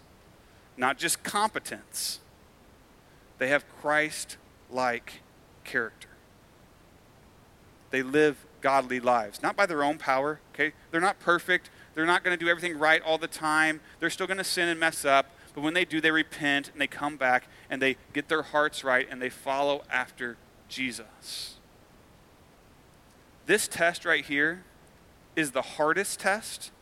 [0.77, 2.21] not just competence.
[3.39, 4.37] They have Christ
[4.71, 5.21] like
[5.65, 6.09] character.
[7.91, 10.73] They live godly lives, not by their own power, okay?
[10.91, 11.71] They're not perfect.
[11.95, 13.81] They're not going to do everything right all the time.
[14.01, 15.31] They're still going to sin and mess up.
[15.55, 18.85] But when they do, they repent and they come back and they get their hearts
[18.85, 20.37] right and they follow after
[20.69, 21.57] Jesus.
[23.47, 24.65] This test right here
[25.37, 26.73] is the hardest test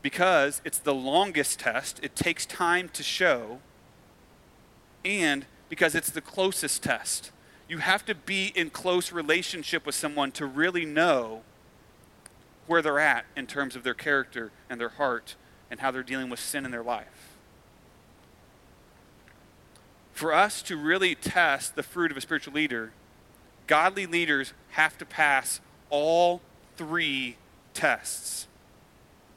[0.00, 2.00] because it's the longest test.
[2.02, 3.60] It takes time to show,
[5.04, 7.30] and because it's the closest test.
[7.68, 11.42] You have to be in close relationship with someone to really know
[12.66, 15.36] where they're at in terms of their character and their heart
[15.70, 17.32] and how they're dealing with sin in their life
[20.12, 22.92] for us to really test the fruit of a spiritual leader,
[23.66, 25.60] godly leaders have to pass
[25.90, 26.40] all
[26.76, 27.36] three
[27.74, 28.46] tests.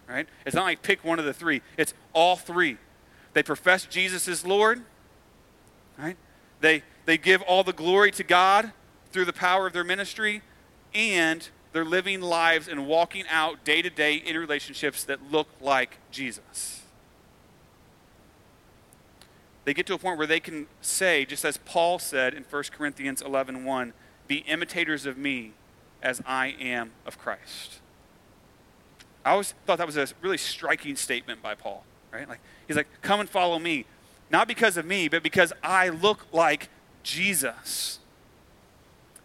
[0.08, 0.28] Right?
[0.45, 2.78] It's not like pick one of the three, it's all three.
[3.34, 4.82] They profess Jesus as Lord,
[5.98, 6.15] right?
[6.62, 8.71] They, they give all the glory to God
[9.12, 10.41] through the power of their ministry,
[10.93, 15.98] and they're living lives and walking out day to day in relationships that look like
[16.12, 16.82] Jesus
[19.65, 22.63] they get to a point where they can say, just as Paul said in 1
[22.71, 23.93] Corinthians 11 1,
[24.28, 25.54] be imitators of me
[26.06, 27.80] as I am of Christ.
[29.26, 32.30] I always thought that was a really striking statement by Paul, right?
[32.30, 33.86] Like he's like, come and follow me.
[34.30, 36.70] Not because of me, but because I look like
[37.04, 38.00] Jesus.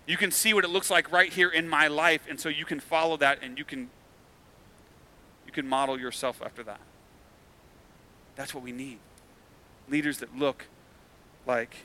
[0.06, 2.64] You can see what it looks like right here in my life, and so you
[2.64, 3.90] can follow that and you can
[5.46, 6.80] you can model yourself after that.
[8.36, 8.98] That's what we need
[9.88, 10.66] leaders that look
[11.46, 11.76] like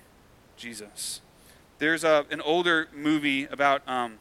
[0.55, 1.21] Jesus.
[1.79, 4.19] There's a, an older movie about, um,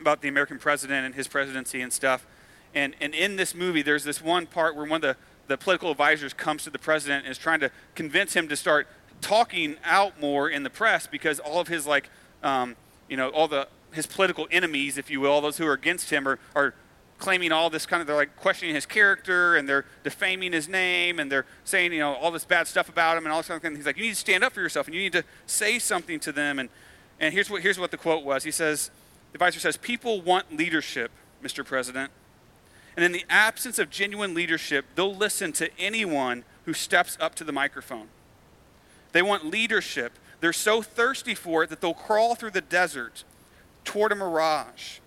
[0.00, 2.26] about the American president and his presidency and stuff.
[2.74, 5.90] And, and in this movie, there's this one part where one of the, the political
[5.90, 8.86] advisors comes to the president and is trying to convince him to start
[9.20, 12.10] talking out more in the press because all of his, like,
[12.42, 12.76] um,
[13.08, 16.28] you know, all the his political enemies, if you will, those who are against him,
[16.28, 16.74] are, are
[17.18, 21.18] claiming all this kind of, they're like questioning his character and they're defaming his name
[21.18, 23.56] and they're saying, you know, all this bad stuff about him and all this kind
[23.56, 23.74] of thing.
[23.74, 26.20] He's like, you need to stand up for yourself and you need to say something
[26.20, 26.58] to them.
[26.58, 26.68] And,
[27.18, 28.44] and here's, what, here's what the quote was.
[28.44, 28.90] He says,
[29.32, 31.10] the advisor says, people want leadership,
[31.42, 31.64] Mr.
[31.64, 32.10] President.
[32.96, 37.44] And in the absence of genuine leadership, they'll listen to anyone who steps up to
[37.44, 38.08] the microphone.
[39.12, 40.12] They want leadership.
[40.40, 43.24] They're so thirsty for it that they'll crawl through the desert
[43.84, 44.98] toward a mirage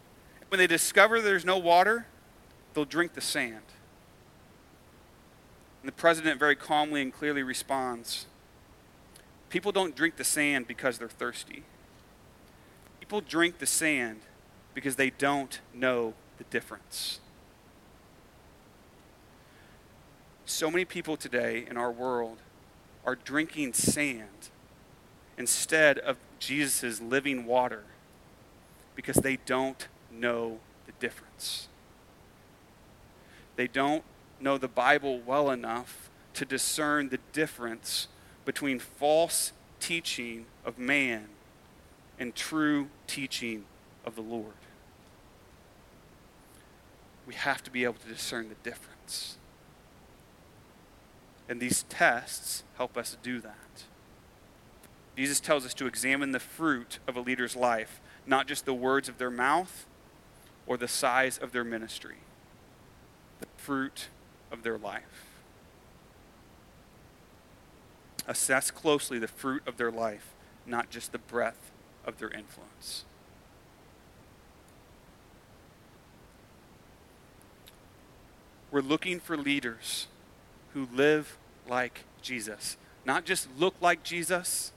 [0.51, 2.07] when they discover there's no water,
[2.73, 3.63] they'll drink the sand.
[5.81, 8.25] And the president very calmly and clearly responds
[9.49, 11.63] People don't drink the sand because they're thirsty.
[13.11, 14.21] People drink the sand
[14.73, 17.19] because they don't know the difference.
[20.45, 22.37] So many people today in our world
[23.03, 24.47] are drinking sand
[25.37, 27.83] instead of Jesus' living water
[28.95, 31.67] because they don't know the difference.
[33.57, 34.05] They don't
[34.39, 38.07] know the Bible well enough to discern the difference
[38.45, 41.27] between false teaching of man
[42.21, 43.65] and true teaching
[44.05, 44.53] of the Lord.
[47.27, 49.37] We have to be able to discern the difference.
[51.49, 53.83] And these tests help us do that.
[55.17, 59.09] Jesus tells us to examine the fruit of a leader's life, not just the words
[59.09, 59.85] of their mouth,
[60.65, 62.19] or the size of their ministry.
[63.41, 64.07] The fruit
[64.53, 65.25] of their life.
[68.25, 70.31] Assess closely the fruit of their life,
[70.65, 71.70] not just the breadth
[72.05, 73.05] of their influence.
[78.71, 80.07] We're looking for leaders
[80.73, 81.37] who live
[81.67, 82.77] like Jesus.
[83.05, 84.71] Not just look like Jesus,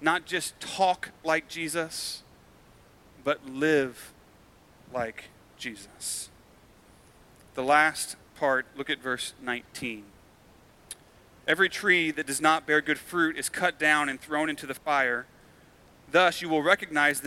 [0.00, 2.22] not just talk like Jesus,
[3.24, 4.12] but live
[4.92, 5.24] like
[5.56, 6.30] Jesus.
[7.54, 10.04] The last part, look at verse 19.
[11.46, 14.74] Every tree that does not bear good fruit is cut down and thrown into the
[14.74, 15.26] fire.
[16.10, 17.22] Thus you will recognize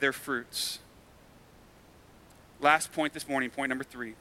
[0.00, 0.78] their fruits.
[2.60, 4.14] Last point this morning, point number three.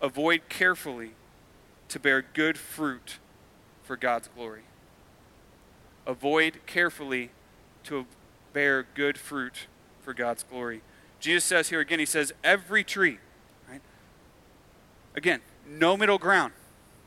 [0.00, 1.12] Avoid carefully
[1.88, 3.18] to bear good fruit
[3.82, 4.62] for God's glory.
[6.06, 7.30] Avoid carefully
[7.84, 8.06] to
[8.52, 9.66] bear good fruit
[10.00, 10.82] for God's glory.
[11.20, 13.18] Jesus says here again, he says, every tree,
[13.70, 13.80] right?
[15.14, 16.52] Again, no middle ground,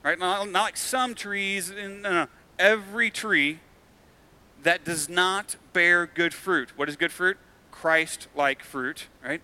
[0.03, 0.17] right?
[0.17, 2.27] Not, not like some trees, no, no.
[2.58, 3.60] Every tree
[4.63, 6.77] that does not bear good fruit.
[6.77, 7.37] What is good fruit?
[7.71, 9.41] Christ like fruit, right?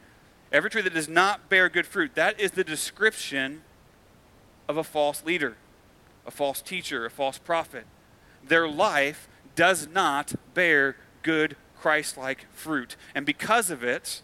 [0.52, 2.15] Every tree that does not bear good fruit.
[2.15, 3.62] That is the description
[4.67, 5.56] of a false leader,
[6.26, 7.86] a false teacher, a false prophet.
[8.45, 12.95] Their life does not bear good Christ like fruit.
[13.13, 14.21] And because of it,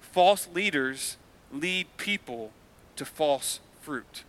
[0.00, 1.16] false leaders
[1.52, 2.52] lead people
[2.96, 4.24] to false fruit.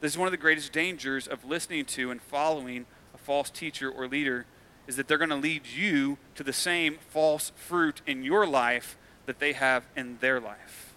[0.00, 2.86] This is one of the greatest dangers of listening to and following
[3.22, 4.46] false teacher or leader
[4.86, 8.96] is that they're going to lead you to the same false fruit in your life
[9.26, 10.92] that they have in their life.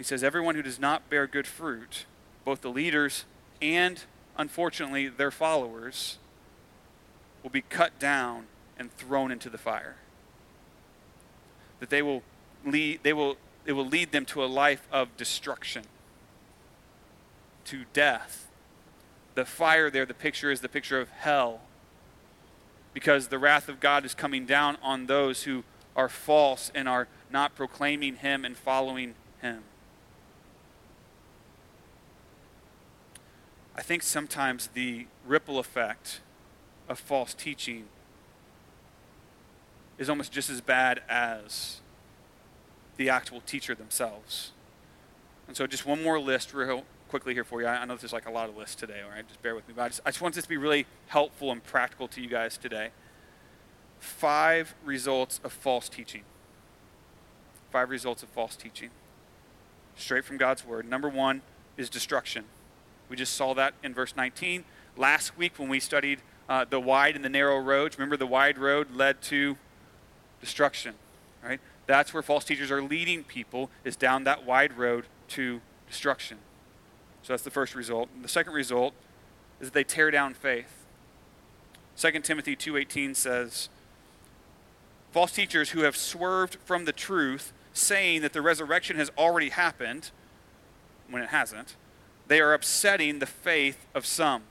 [0.00, 2.06] he says, Everyone who does not bear good fruit,
[2.42, 3.26] both the leaders
[3.60, 4.02] and,
[4.38, 6.16] unfortunately, their followers,
[7.42, 8.46] will be cut down
[8.78, 9.96] and thrown into the fire.
[11.80, 12.22] That they will
[12.64, 13.36] lead, they will,
[13.66, 15.84] it will lead them to a life of destruction,
[17.70, 18.48] to death.
[19.36, 21.60] The fire there, the picture is the picture of hell.
[22.92, 25.62] Because the wrath of God is coming down on those who
[25.94, 29.62] are false and are not proclaiming Him and following Him.
[33.76, 36.20] I think sometimes the ripple effect
[36.88, 37.84] of false teaching
[39.96, 41.80] is almost just as bad as
[42.96, 44.50] the actual teacher themselves.
[45.46, 47.66] And so, just one more list, real quickly here for you.
[47.66, 49.26] I know there's like a lot of lists today, all right?
[49.26, 49.74] Just bear with me.
[49.76, 52.28] But I just, I just want this to be really helpful and practical to you
[52.28, 52.90] guys today.
[53.98, 56.22] Five results of false teaching.
[57.72, 58.90] Five results of false teaching.
[59.96, 60.88] Straight from God's word.
[60.88, 61.42] Number one
[61.76, 62.44] is destruction.
[63.08, 64.64] We just saw that in verse 19.
[64.96, 68.56] Last week, when we studied uh, the wide and the narrow roads, remember the wide
[68.56, 69.56] road led to
[70.40, 70.94] destruction,
[71.42, 71.60] right?
[71.86, 76.38] That's where false teachers are leading people, is down that wide road to destruction.
[77.22, 78.08] So that's the first result.
[78.22, 78.94] The second result
[79.60, 80.84] is that they tear down faith.
[81.96, 83.68] 2 Timothy 2:18 says,
[85.12, 90.10] "False teachers who have swerved from the truth, saying that the resurrection has already happened
[91.08, 91.76] when it hasn't,
[92.26, 94.42] they are upsetting the faith of some.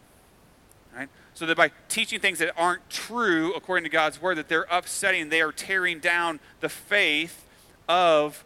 [0.95, 1.09] Right?
[1.33, 5.29] So that by teaching things that aren't true according to God's word, that they're upsetting,
[5.29, 7.45] they are tearing down the faith
[7.87, 8.43] of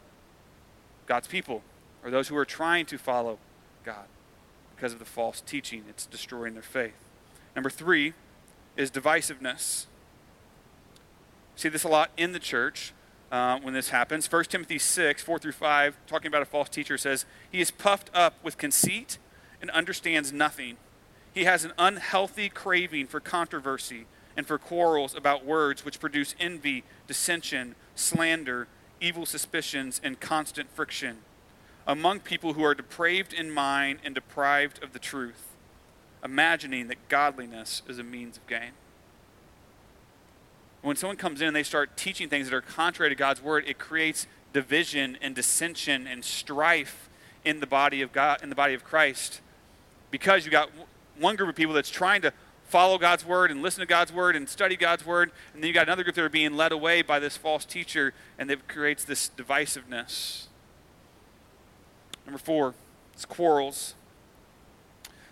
[1.08, 1.64] God's people
[2.04, 3.40] or those who are trying to follow
[3.84, 4.06] God
[4.76, 5.84] because of the false teaching.
[5.90, 6.96] It's destroying their faith.
[7.56, 8.14] Number three
[8.76, 9.86] is divisiveness.
[11.56, 12.94] See this a lot in the church
[13.32, 14.32] uh, when this happens.
[14.32, 18.10] 1 Timothy 6, 4 through 5, talking about a false teacher, says, He is puffed
[18.14, 19.18] up with conceit
[19.62, 20.78] and understands nothing.
[21.34, 26.84] He has an unhealthy craving for controversy and for quarrels about words which produce envy,
[27.08, 28.68] dissension, slander,
[29.00, 31.20] evil suspicions, and constant friction
[31.88, 35.48] among people who are depraved in mind and deprived of the truth,
[36.24, 38.72] imagining that godliness is a means of gain.
[40.82, 43.64] When someone comes in and they start teaching things that are contrary to God's word,
[43.68, 47.10] it creates division and dissension and strife
[47.46, 49.42] in the body of God, in the body of Christ
[50.14, 50.70] because you got
[51.18, 52.32] one group of people that's trying to
[52.68, 55.74] follow God's word and listen to God's word and study God's word, and then you
[55.74, 59.04] got another group that are being led away by this false teacher, and it creates
[59.04, 60.46] this divisiveness.
[62.26, 62.74] Number four,
[63.14, 63.96] it's quarrels.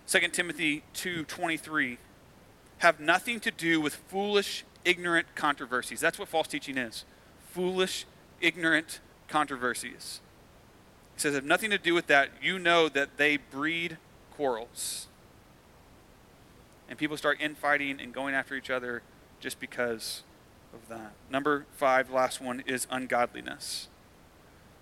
[0.07, 1.97] 2 Timothy 2:23
[2.79, 5.99] have nothing to do with foolish, ignorant controversies.
[5.99, 7.05] That's what false teaching is.
[7.51, 8.05] Foolish,
[8.41, 10.19] ignorant controversies.
[11.15, 12.29] He says have nothing to do with that.
[12.41, 13.97] You know that they breed
[14.31, 15.07] quarrels.
[16.89, 19.01] And people start infighting and going after each other
[19.39, 20.23] just because
[20.73, 21.13] of that.
[21.29, 23.87] Number five, last one, is ungodliness.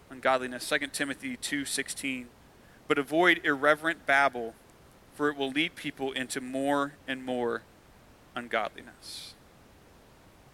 [0.09, 0.63] Ungodliness.
[0.63, 2.27] 2 Timothy 2:16.
[2.87, 4.55] But avoid irreverent babble,
[5.13, 7.63] for it will lead people into more and more
[8.35, 9.35] ungodliness.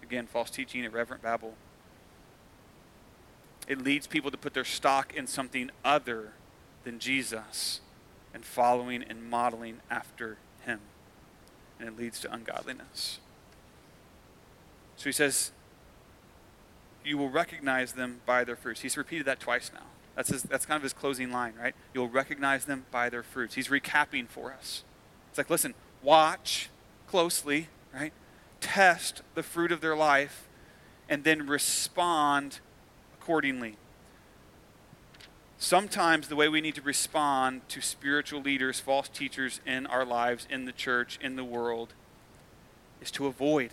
[0.03, 1.55] Again, false teaching, irreverent babble.
[3.67, 6.33] It leads people to put their stock in something other
[6.83, 7.81] than Jesus
[8.33, 10.81] and following and modeling after him.
[11.79, 13.19] And it leads to ungodliness.
[14.97, 15.51] So he says,
[17.05, 18.81] You will recognize them by their fruits.
[18.81, 19.83] He's repeated that twice now.
[20.15, 21.75] That's, his, that's kind of his closing line, right?
[21.93, 23.55] You'll recognize them by their fruits.
[23.55, 24.83] He's recapping for us.
[25.29, 26.69] It's like, listen, watch
[27.07, 28.13] closely, right?
[28.61, 30.47] Test the fruit of their life
[31.07, 32.59] and then respond
[33.19, 33.75] accordingly.
[35.57, 40.47] Sometimes the way we need to respond to spiritual leaders, false teachers in our lives,
[40.49, 41.93] in the church, in the world,
[43.01, 43.71] is to avoid.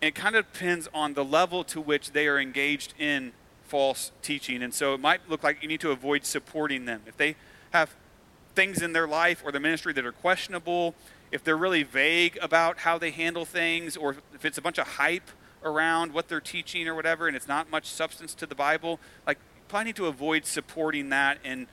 [0.00, 3.32] It kind of depends on the level to which they are engaged in
[3.64, 4.62] false teaching.
[4.62, 7.02] And so it might look like you need to avoid supporting them.
[7.06, 7.36] If they
[7.70, 7.94] have
[8.54, 10.94] things in their life or their ministry that are questionable,
[11.30, 14.86] if they're really vague about how they handle things, or if it's a bunch of
[14.86, 15.30] hype
[15.64, 19.38] around what they're teaching or whatever, and it's not much substance to the Bible, like
[19.56, 21.66] you probably need to avoid supporting that and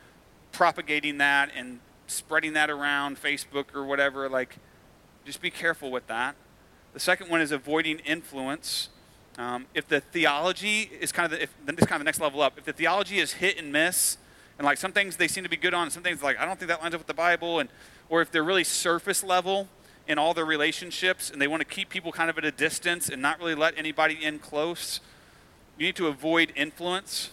[0.52, 4.28] propagating that and spreading that around Facebook or whatever.
[4.30, 4.58] Like,
[5.26, 6.36] just be careful with that.
[6.96, 8.88] The second one is avoiding influence.
[9.38, 12.22] Um, if the theology is kind of the, if, then it's kind of the next
[12.22, 12.58] level up.
[12.58, 14.18] If the theology is hit and miss,
[14.58, 16.58] and like some things they seem to be good on, some things like I don't
[16.58, 17.68] think that lines up with the Bible, and
[18.08, 19.68] or if they're really surface level
[20.08, 23.10] in all their relationships, and they want to keep people kind of at a distance
[23.10, 25.02] and not really let anybody in close,
[25.78, 27.32] you need to avoid influence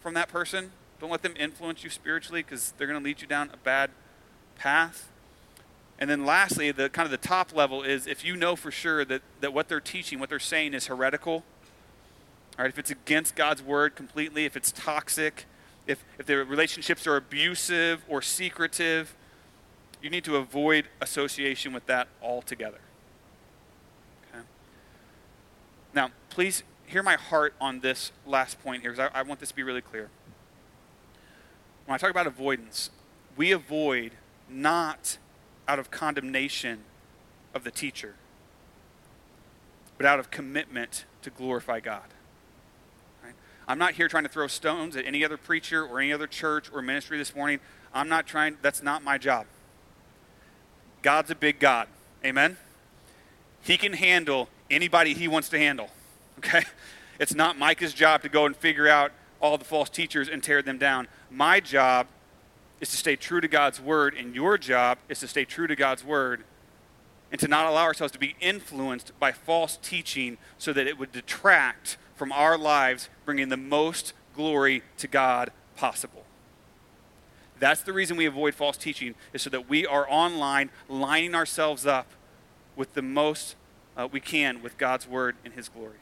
[0.00, 0.70] from that person.
[1.00, 3.88] Don't let them influence you spiritually because they're going to lead you down a bad
[4.54, 5.08] path.
[5.98, 9.04] And then lastly, the kind of the top level is if you know for sure
[9.04, 11.44] that, that what they're teaching, what they're saying is heretical,
[12.56, 15.46] all right, if it's against God's word completely, if it's toxic,
[15.86, 19.16] if, if the relationships are abusive or secretive,
[20.02, 22.80] you need to avoid association with that altogether.
[24.30, 24.44] Okay?
[25.94, 29.48] Now, please hear my heart on this last point here, because I, I want this
[29.50, 30.10] to be really clear.
[31.86, 32.90] When I talk about avoidance,
[33.36, 34.12] we avoid
[34.48, 35.18] not
[35.68, 36.80] out of condemnation
[37.54, 38.14] of the teacher,
[39.98, 42.02] but out of commitment to glorify God.
[43.22, 43.34] Right?
[43.68, 46.70] I'm not here trying to throw stones at any other preacher or any other church
[46.72, 47.60] or ministry this morning.
[47.92, 49.46] I'm not trying, that's not my job.
[51.02, 51.86] God's a big God.
[52.24, 52.56] Amen?
[53.62, 55.90] He can handle anybody he wants to handle.
[56.38, 56.62] Okay?
[57.18, 59.10] It's not Micah's job to go and figure out
[59.40, 61.08] all the false teachers and tear them down.
[61.32, 62.06] My job
[62.80, 65.76] is to stay true to God's word, and your job is to stay true to
[65.76, 66.44] God's word
[67.30, 71.12] and to not allow ourselves to be influenced by false teaching so that it would
[71.12, 76.24] detract from our lives, bringing the most glory to God possible.
[77.60, 81.86] That's the reason we avoid false teaching, is so that we are online lining ourselves
[81.86, 82.06] up
[82.76, 83.56] with the most
[83.96, 85.98] uh, we can with God's word and His glory.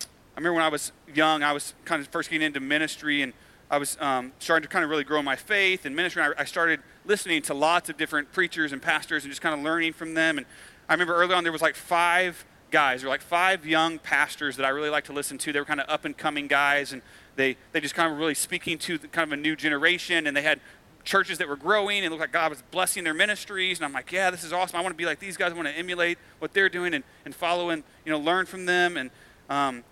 [0.00, 3.34] I remember when I was young, I was kind of first getting into ministry and
[3.72, 6.22] I was um, starting to kind of really grow my faith and ministry.
[6.22, 9.64] I, I started listening to lots of different preachers and pastors and just kind of
[9.64, 10.36] learning from them.
[10.36, 10.46] And
[10.90, 14.66] I remember early on there was like five guys, were like five young pastors that
[14.66, 15.54] I really liked to listen to.
[15.54, 17.00] They were kind of up and coming guys, and
[17.36, 20.26] they they just kind of really speaking to the, kind of a new generation.
[20.26, 20.60] And they had
[21.02, 23.78] churches that were growing and looked like God was blessing their ministries.
[23.78, 24.78] And I'm like, yeah, this is awesome.
[24.78, 25.50] I want to be like these guys.
[25.50, 28.66] I want to emulate what they're doing and, and follow and, you know, learn from
[28.66, 28.98] them.
[28.98, 29.10] And
[29.48, 29.82] um,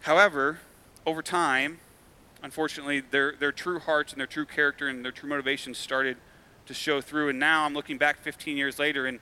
[0.00, 0.60] however,
[1.04, 1.78] over time,
[2.44, 6.18] unfortunately, their, their true hearts and their true character and their true motivations started
[6.66, 7.30] to show through.
[7.30, 9.18] And now I'm looking back 15 years later, and,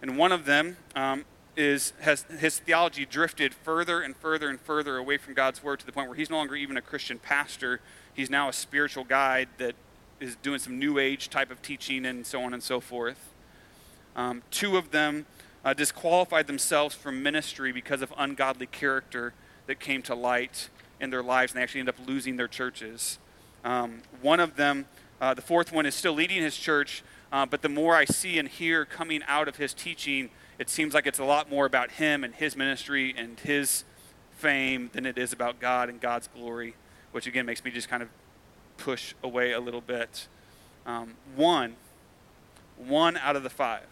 [0.00, 1.24] and one of them um,
[1.56, 5.86] is, has his theology drifted further and further and further away from God's word to
[5.86, 7.80] the point where he's no longer even a Christian pastor.
[8.14, 9.74] He's now a spiritual guide that
[10.20, 13.34] is doing some new age type of teaching and so on and so forth.
[14.14, 15.26] Um, two of them
[15.64, 19.34] uh, disqualified themselves from ministry because of ungodly character
[19.66, 20.68] that came to light
[21.00, 23.18] in their lives, and they actually end up losing their churches.
[23.64, 24.86] Um, one of them,
[25.20, 28.38] uh, the fourth one, is still leading his church, uh, but the more I see
[28.38, 31.92] and hear coming out of his teaching, it seems like it's a lot more about
[31.92, 33.84] him and his ministry and his
[34.32, 36.74] fame than it is about God and God's glory,
[37.12, 38.08] which again makes me just kind of
[38.76, 40.26] push away a little bit.
[40.86, 41.76] Um, one,
[42.76, 43.86] one out of the five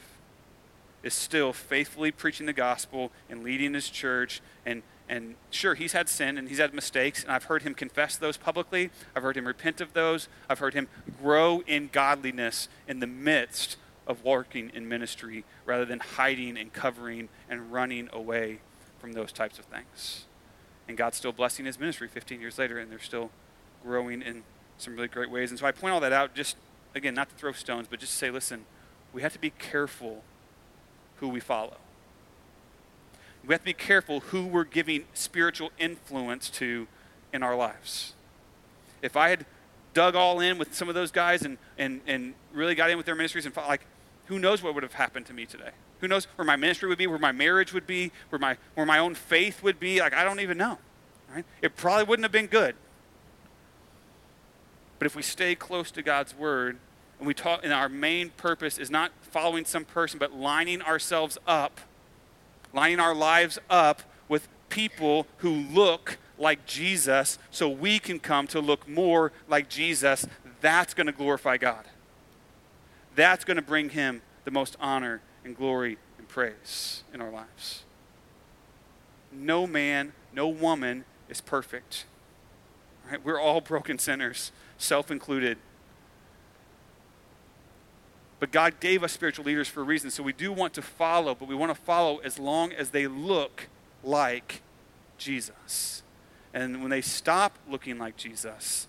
[1.02, 6.08] is still faithfully preaching the gospel and leading his church and and sure, he's had
[6.08, 8.90] sin and he's had mistakes, and I've heard him confess those publicly.
[9.16, 10.28] I've heard him repent of those.
[10.48, 10.88] I've heard him
[11.22, 17.28] grow in godliness in the midst of working in ministry rather than hiding and covering
[17.48, 18.60] and running away
[18.98, 20.24] from those types of things.
[20.88, 23.30] And God's still blessing his ministry 15 years later, and they're still
[23.82, 24.42] growing in
[24.78, 25.50] some really great ways.
[25.50, 26.56] And so I point all that out just,
[26.94, 28.64] again, not to throw stones, but just to say, listen,
[29.12, 30.22] we have to be careful
[31.16, 31.76] who we follow.
[33.48, 36.86] We have to be careful who we're giving spiritual influence to
[37.32, 38.12] in our lives.
[39.00, 39.46] If I had
[39.94, 43.06] dug all in with some of those guys and, and, and really got in with
[43.06, 43.86] their ministries and like,
[44.26, 45.70] who knows what would have happened to me today?
[46.00, 48.84] Who knows where my ministry would be, where my marriage would be, where my, where
[48.84, 49.98] my own faith would be?
[50.00, 50.78] Like, I don't even know.
[51.34, 51.46] Right?
[51.62, 52.76] It probably wouldn't have been good.
[54.98, 56.78] But if we stay close to God's word,
[57.18, 61.38] and we talk, and our main purpose is not following some person, but lining ourselves
[61.46, 61.80] up,
[62.72, 68.60] lining our lives up with people who look like Jesus so we can come to
[68.60, 70.26] look more like Jesus,
[70.60, 71.84] that's going to glorify God.
[73.14, 77.84] That's going to bring him the most honor and glory and praise in our lives.
[79.32, 82.04] No man, no woman is perfect.
[83.10, 83.24] Right?
[83.24, 85.58] We're all broken sinners, self included.
[88.40, 90.10] But God gave us spiritual leaders for a reason.
[90.10, 93.06] So we do want to follow, but we want to follow as long as they
[93.06, 93.68] look
[94.04, 94.62] like
[95.16, 96.02] Jesus.
[96.54, 98.86] And when they stop looking like Jesus,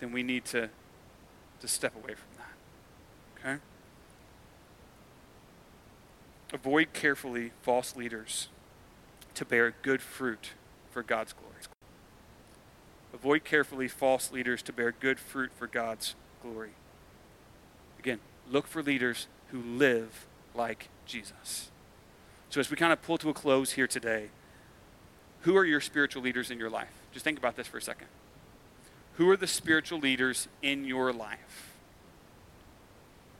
[0.00, 0.70] then we need to,
[1.60, 3.48] to step away from that.
[3.50, 3.62] Okay?
[6.52, 8.48] Avoid carefully false leaders
[9.34, 10.52] to bear good fruit
[10.90, 11.48] for God's glory.
[13.14, 16.70] Avoid carefully false leaders to bear good fruit for God's glory.
[17.98, 18.20] Again,
[18.50, 21.70] look for leaders who live like Jesus.
[22.50, 24.28] So, as we kind of pull to a close here today,
[25.42, 26.92] who are your spiritual leaders in your life?
[27.12, 28.08] Just think about this for a second.
[29.14, 31.74] Who are the spiritual leaders in your life?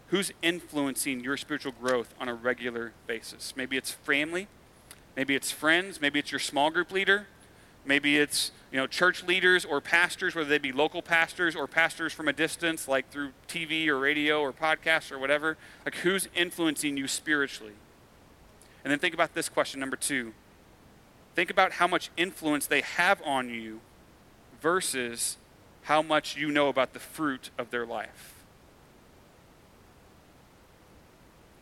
[0.09, 3.55] Who's influencing your spiritual growth on a regular basis?
[3.57, 4.49] Maybe it's family,
[5.17, 7.27] maybe it's friends, maybe it's your small group leader,
[7.85, 12.12] maybe it's you know church leaders or pastors, whether they be local pastors or pastors
[12.12, 15.57] from a distance, like through TV or radio or podcasts or whatever.
[15.85, 17.75] Like who's influencing you spiritually?
[18.85, 20.33] And then think about this question number two
[21.39, 23.81] Think about how much influence they have on you
[24.61, 25.37] versus
[25.83, 28.35] how much you know about the fruit of their life.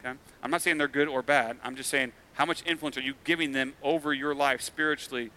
[0.01, 0.17] Okay?
[0.43, 1.59] I'm not saying they're good or bad.
[1.63, 5.31] I'm just saying how much influence are you giving them over your life spiritually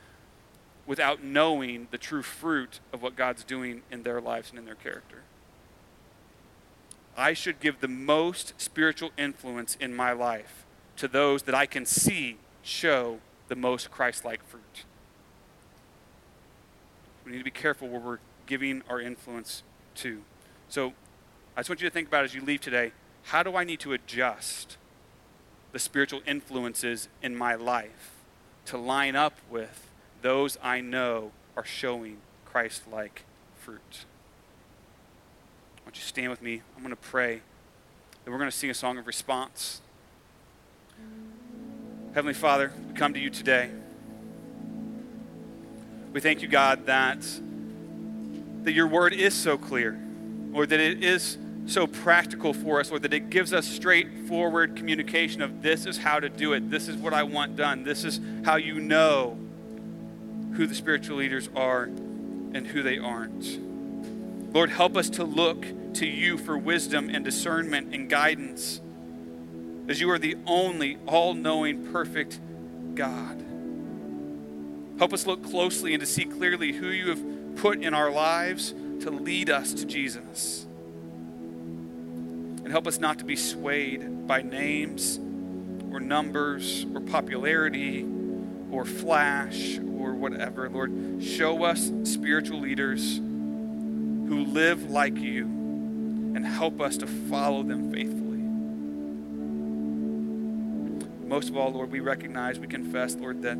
[0.90, 4.74] without knowing the true fruit of what God's doing in their lives and in their
[4.74, 5.22] character?
[7.16, 10.66] I should give the most spiritual influence in my life
[10.98, 13.20] to those that I can see show
[13.50, 14.86] the most Christ like fruit.
[17.24, 19.62] We need to be careful where we're giving our influence
[19.98, 20.24] to.
[20.70, 20.94] So
[21.56, 22.94] I just want you to think about as you leave today
[23.26, 24.78] how do I need to adjust
[25.72, 28.12] the spiritual influences in my life
[28.66, 29.89] to line up with
[30.22, 33.24] those I know are showing Christ like
[33.58, 34.06] fruit?
[35.78, 36.62] I want you stand with me.
[36.76, 37.42] I'm going to pray.
[38.26, 39.82] And we're going to sing a song of response.
[42.14, 43.70] Heavenly Father, we come to you today.
[46.12, 47.20] We thank you, God, that,
[48.64, 50.00] that your word is so clear,
[50.54, 55.44] or that it is so practical for us, or that it gives us straightforward communication
[55.44, 58.20] of this is how to do it, this is what I want done, this is
[58.44, 59.38] how you know
[60.60, 63.58] who the spiritual leaders are and who they aren't.
[64.54, 68.82] Lord, help us to look to you for wisdom and discernment and guidance
[69.88, 72.42] as you are the only all knowing, perfect
[72.94, 73.42] God.
[74.98, 78.72] Help us look closely and to see clearly who you have put in our lives
[79.00, 80.66] to lead us to Jesus.
[82.66, 85.22] And help us not to be swayed by names
[85.94, 88.06] or numbers or popularity
[88.70, 90.70] or flash or whatever.
[90.70, 97.92] Lord, show us spiritual leaders who live like you and help us to follow them
[97.92, 98.38] faithfully.
[101.28, 103.58] Most of all, Lord, we recognize, we confess, Lord, that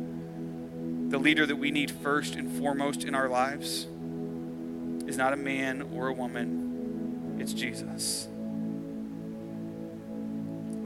[1.10, 3.86] the leader that we need first and foremost in our lives
[5.06, 8.28] is not a man or a woman, it's Jesus.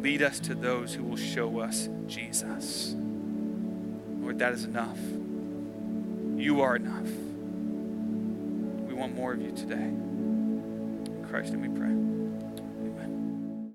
[0.00, 2.94] Lead us to those who will show us Jesus.
[4.20, 4.98] Lord, that is enough.
[6.37, 7.09] You are enough.
[8.87, 9.74] We want more of you today.
[9.76, 12.03] In Christ, and we pray.